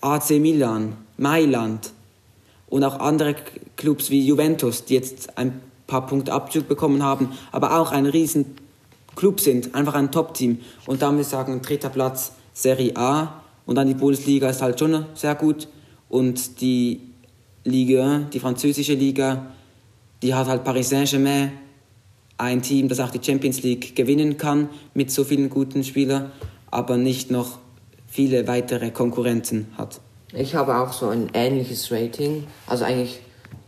AC 0.00 0.30
Milan, 0.30 0.94
Mailand 1.16 1.92
und 2.66 2.82
auch 2.82 2.98
andere 2.98 3.36
Clubs 3.76 4.10
wie 4.10 4.26
Juventus, 4.26 4.84
die 4.84 4.94
jetzt 4.94 5.38
ein 5.38 5.60
paar 5.86 6.08
Punkte 6.08 6.32
Abzug 6.32 6.66
bekommen 6.66 7.04
haben, 7.04 7.30
aber 7.52 7.78
auch 7.78 7.92
ein 7.92 8.06
riesen 8.06 8.56
Club 9.18 9.40
sind, 9.40 9.74
einfach 9.74 9.94
ein 9.94 10.12
Top-Team. 10.12 10.60
Und 10.86 11.02
da 11.02 11.10
muss 11.10 11.22
ich 11.22 11.26
sagen, 11.26 11.60
dritter 11.60 11.88
Platz 11.88 12.30
Serie 12.54 12.96
A 12.96 13.42
und 13.66 13.74
dann 13.74 13.88
die 13.88 13.94
Bundesliga 13.94 14.48
ist 14.48 14.62
halt 14.62 14.78
schon 14.78 15.06
sehr 15.14 15.34
gut 15.34 15.66
und 16.08 16.60
die 16.60 17.00
Liga, 17.64 18.20
die 18.32 18.38
französische 18.38 18.94
Liga, 18.94 19.46
die 20.22 20.34
hat 20.34 20.46
halt 20.46 20.62
Paris 20.62 20.90
Saint-Germain, 20.90 21.50
ein 22.38 22.62
Team, 22.62 22.88
das 22.88 23.00
auch 23.00 23.10
die 23.10 23.20
Champions 23.20 23.62
League 23.62 23.96
gewinnen 23.96 24.36
kann 24.36 24.68
mit 24.94 25.10
so 25.10 25.24
vielen 25.24 25.50
guten 25.50 25.82
Spielern, 25.82 26.30
aber 26.70 26.96
nicht 26.96 27.32
noch 27.32 27.58
viele 28.06 28.46
weitere 28.46 28.92
Konkurrenten 28.92 29.66
hat. 29.76 30.00
Ich 30.32 30.54
habe 30.54 30.76
auch 30.76 30.92
so 30.92 31.08
ein 31.08 31.28
ähnliches 31.34 31.90
Rating, 31.90 32.46
also 32.68 32.84
eigentlich 32.84 33.18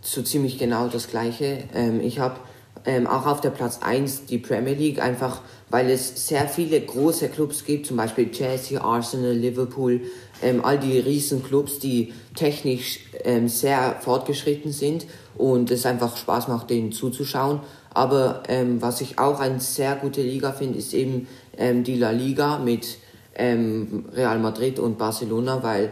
so 0.00 0.22
ziemlich 0.22 0.58
genau 0.58 0.86
das 0.86 1.08
gleiche. 1.08 1.64
Ähm, 1.74 2.00
ich 2.00 2.20
habe 2.20 2.36
ähm, 2.84 3.06
auch 3.06 3.26
auf 3.26 3.40
der 3.40 3.50
Platz 3.50 3.80
1 3.82 4.26
die 4.26 4.38
Premier 4.38 4.74
League, 4.74 5.00
einfach 5.02 5.42
weil 5.70 5.88
es 5.88 6.26
sehr 6.26 6.48
viele 6.48 6.80
große 6.80 7.28
Clubs 7.28 7.64
gibt, 7.64 7.86
zum 7.86 7.96
Beispiel 7.96 8.30
Chelsea, 8.30 8.80
Arsenal, 8.80 9.32
Liverpool, 9.32 10.00
ähm, 10.42 10.64
all 10.64 10.78
die 10.78 10.98
riesen 10.98 11.44
Clubs, 11.44 11.78
die 11.78 12.12
technisch 12.34 13.00
ähm, 13.24 13.48
sehr 13.48 13.96
fortgeschritten 14.00 14.72
sind 14.72 15.06
und 15.36 15.70
es 15.70 15.86
einfach 15.86 16.16
Spaß 16.16 16.48
macht, 16.48 16.70
denen 16.70 16.92
zuzuschauen. 16.92 17.60
Aber 17.92 18.42
ähm, 18.48 18.82
was 18.82 19.00
ich 19.00 19.18
auch 19.18 19.40
eine 19.40 19.60
sehr 19.60 19.96
gute 19.96 20.22
Liga 20.22 20.52
finde, 20.52 20.78
ist 20.78 20.92
eben 20.94 21.28
ähm, 21.56 21.84
die 21.84 21.96
La 21.96 22.10
Liga 22.10 22.58
mit 22.58 22.98
ähm, 23.36 24.06
Real 24.12 24.38
Madrid 24.38 24.78
und 24.78 24.98
Barcelona, 24.98 25.62
weil 25.62 25.90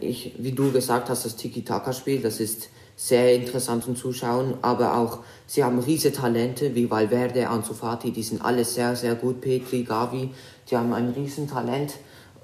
ich, 0.00 0.34
wie 0.36 0.52
du 0.52 0.70
gesagt 0.70 1.08
hast, 1.08 1.24
das 1.24 1.36
Tiki-Taka-Spiel, 1.36 2.20
das 2.20 2.40
ist 2.40 2.68
sehr 2.96 3.34
interessant 3.34 3.84
zum 3.84 3.96
Zuschauen, 3.96 4.54
aber 4.62 4.96
auch 4.96 5.18
sie 5.46 5.64
haben 5.64 5.78
riesige 5.78 6.14
Talente 6.14 6.74
wie 6.74 6.90
Valverde, 6.90 7.48
Ansu 7.48 7.74
Fati, 7.74 8.10
die 8.12 8.22
sind 8.22 8.44
alle 8.44 8.64
sehr, 8.64 8.94
sehr 8.96 9.14
gut, 9.14 9.40
Petri, 9.40 9.82
Gavi, 9.82 10.30
die 10.70 10.76
haben 10.76 10.92
ein 10.92 11.10
riesen 11.10 11.48
Talent 11.48 11.94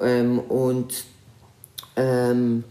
ähm, 0.01 0.39
und 0.41 1.05
ähm, 1.97 2.65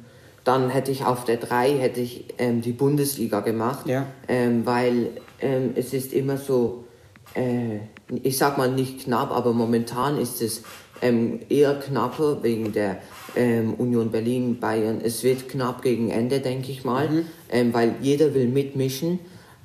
dann 0.43 0.69
hätte 0.69 0.91
ich 0.91 1.05
auf 1.05 1.25
der 1.25 1.37
3 1.37 1.77
hätte 1.77 1.99
ich 1.99 2.25
ähm, 2.37 2.61
die 2.61 2.71
Bundesliga 2.71 3.41
gemacht, 3.41 3.87
Ja. 3.87 4.05
ähm, 4.27 4.65
weil 4.65 5.09
ähm, 5.41 5.71
es 5.75 5.93
ist 5.93 6.13
immer 6.13 6.37
so, 6.37 6.85
äh, 7.33 7.79
ich 8.23 8.37
sag 8.37 8.57
mal 8.57 8.71
nicht 8.71 9.03
knapp, 9.03 9.31
aber 9.31 9.51
momentan 9.53 10.17
ist 10.17 10.41
es 10.41 10.63
ähm, 11.01 11.39
eher 11.49 11.75
knapper 11.75 12.43
wegen 12.43 12.73
der 12.73 12.97
ähm, 13.35 13.73
Union 13.75 14.11
Berlin 14.11 14.59
Bayern. 14.59 15.01
Es 15.03 15.23
wird 15.23 15.49
knapp 15.49 15.81
gegen 15.81 16.09
Ende, 16.09 16.39
denke 16.39 16.71
ich 16.71 16.83
mal, 16.83 17.25
ähm, 17.51 17.73
weil 17.73 17.95
jeder 18.01 18.33
will 18.33 18.47
mitmischen. 18.47 19.19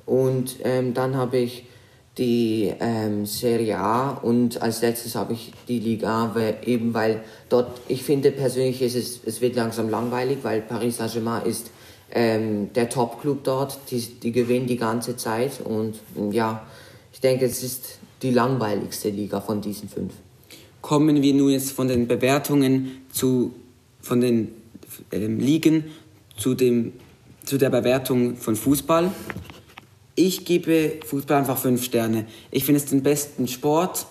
Und 0.05 0.57
ähm, 0.63 0.93
dann 0.93 1.15
habe 1.15 1.37
ich 1.37 1.65
die 2.17 2.71
ähm, 2.79 3.25
Serie 3.25 3.79
A 3.79 4.11
und 4.11 4.61
als 4.61 4.81
letztes 4.81 5.15
habe 5.15 5.33
ich 5.33 5.51
die 5.67 5.79
Liga 5.79 6.25
A, 6.25 6.35
weil, 6.35 6.57
eben 6.65 6.93
weil 6.93 7.23
dort, 7.49 7.81
ich 7.87 8.03
finde 8.03 8.31
persönlich, 8.31 8.81
ist 8.81 8.95
es, 8.95 9.19
es 9.25 9.41
wird 9.41 9.55
langsam 9.55 9.89
langweilig, 9.89 10.39
weil 10.43 10.61
Paris 10.61 10.97
Saint-Germain 10.97 11.45
ist 11.45 11.71
ähm, 12.11 12.71
der 12.73 12.89
Top-Club 12.89 13.43
dort, 13.43 13.79
die, 13.89 13.99
die 13.99 14.31
gewinnen 14.31 14.67
die 14.67 14.77
ganze 14.77 15.17
Zeit 15.17 15.61
und 15.63 15.95
ja, 16.31 16.67
ich 17.11 17.19
denke, 17.19 17.45
es 17.45 17.63
ist 17.63 17.97
die 18.21 18.31
langweiligste 18.31 19.09
Liga 19.09 19.41
von 19.41 19.61
diesen 19.61 19.89
fünf. 19.89 20.13
Kommen 20.83 21.21
wir 21.21 21.33
nun 21.33 21.49
jetzt 21.49 21.71
von 21.71 21.87
den 21.87 22.09
Bewertungen 22.09 23.03
zu, 23.09 23.53
von 24.01 24.19
den 24.19 24.49
ähm, 25.13 25.39
Ligen 25.39 25.85
zu, 26.35 26.55
dem, 26.55 26.91
zu 27.45 27.57
der 27.57 27.69
Bewertung 27.69 28.35
von 28.35 28.57
Fußball. 28.57 29.09
Ich 30.15 30.43
gebe 30.43 30.95
Fußball 31.05 31.37
einfach 31.37 31.57
fünf 31.57 31.85
Sterne. 31.85 32.25
Ich 32.51 32.65
finde 32.65 32.81
es 32.81 32.85
den 32.85 33.01
besten 33.01 33.47
Sport 33.47 34.07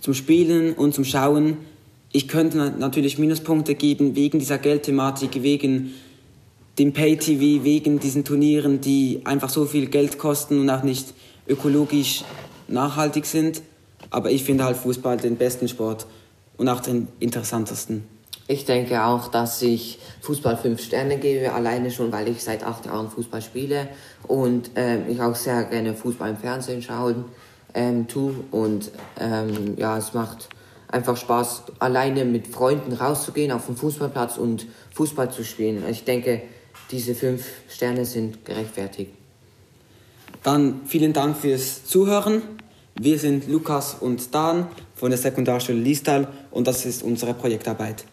zum 0.00 0.14
Spielen 0.14 0.74
und 0.74 0.94
zum 0.94 1.04
Schauen. 1.04 1.56
Ich 2.12 2.28
könnte 2.28 2.58
na- 2.58 2.70
natürlich 2.70 3.18
Minuspunkte 3.18 3.74
geben 3.74 4.14
wegen 4.14 4.38
dieser 4.38 4.58
Geldthematik, 4.58 5.42
wegen 5.42 5.92
dem 6.78 6.92
Pay-TV, 6.92 7.64
wegen 7.64 7.98
diesen 7.98 8.24
Turnieren, 8.24 8.80
die 8.80 9.22
einfach 9.24 9.50
so 9.50 9.64
viel 9.64 9.86
Geld 9.86 10.18
kosten 10.18 10.60
und 10.60 10.70
auch 10.70 10.84
nicht 10.84 11.14
ökologisch 11.48 12.22
nachhaltig 12.68 13.26
sind. 13.26 13.60
Aber 14.10 14.30
ich 14.30 14.44
finde 14.44 14.64
halt 14.64 14.76
Fußball 14.76 15.16
den 15.16 15.36
besten 15.36 15.68
Sport 15.68 16.06
und 16.56 16.68
auch 16.68 16.80
den 16.80 17.08
interessantesten. 17.20 18.06
Ich 18.48 18.64
denke 18.64 19.04
auch, 19.04 19.28
dass 19.28 19.60
ich 19.62 19.98
Fußball 20.20 20.56
fünf 20.56 20.80
Sterne 20.80 21.18
gebe, 21.18 21.52
alleine 21.52 21.90
schon, 21.90 22.12
weil 22.12 22.28
ich 22.28 22.44
seit 22.44 22.62
acht 22.62 22.86
Jahren 22.86 23.10
Fußball 23.10 23.42
spiele 23.42 23.88
und 24.28 24.70
ähm, 24.76 25.04
ich 25.08 25.20
auch 25.20 25.34
sehr 25.34 25.64
gerne 25.64 25.94
Fußball 25.94 26.30
im 26.30 26.36
Fernsehen 26.36 26.80
schauen 26.80 27.24
ähm, 27.74 28.06
tue. 28.08 28.34
Und 28.52 28.90
ähm, 29.20 29.74
ja, 29.76 29.98
es 29.98 30.14
macht 30.14 30.48
einfach 30.88 31.16
Spaß, 31.16 31.64
alleine 31.80 32.24
mit 32.24 32.46
Freunden 32.46 32.92
rauszugehen 32.92 33.52
auf 33.52 33.66
den 33.66 33.76
Fußballplatz 33.76 34.38
und 34.38 34.66
Fußball 34.94 35.30
zu 35.30 35.44
spielen. 35.44 35.82
Ich 35.88 36.04
denke, 36.04 36.42
diese 36.90 37.14
fünf 37.14 37.44
Sterne 37.68 38.04
sind 38.04 38.44
gerechtfertigt. 38.44 39.12
Dann 40.42 40.82
vielen 40.86 41.12
Dank 41.12 41.36
fürs 41.36 41.84
Zuhören. 41.84 42.42
Wir 42.98 43.18
sind 43.18 43.46
Lukas 43.46 43.94
und 44.00 44.34
Dan 44.34 44.68
von 44.94 45.10
der 45.10 45.18
Sekundarschule 45.18 45.78
Liestal 45.78 46.28
und 46.50 46.66
das 46.66 46.86
ist 46.86 47.02
unsere 47.02 47.34
Projektarbeit. 47.34 48.06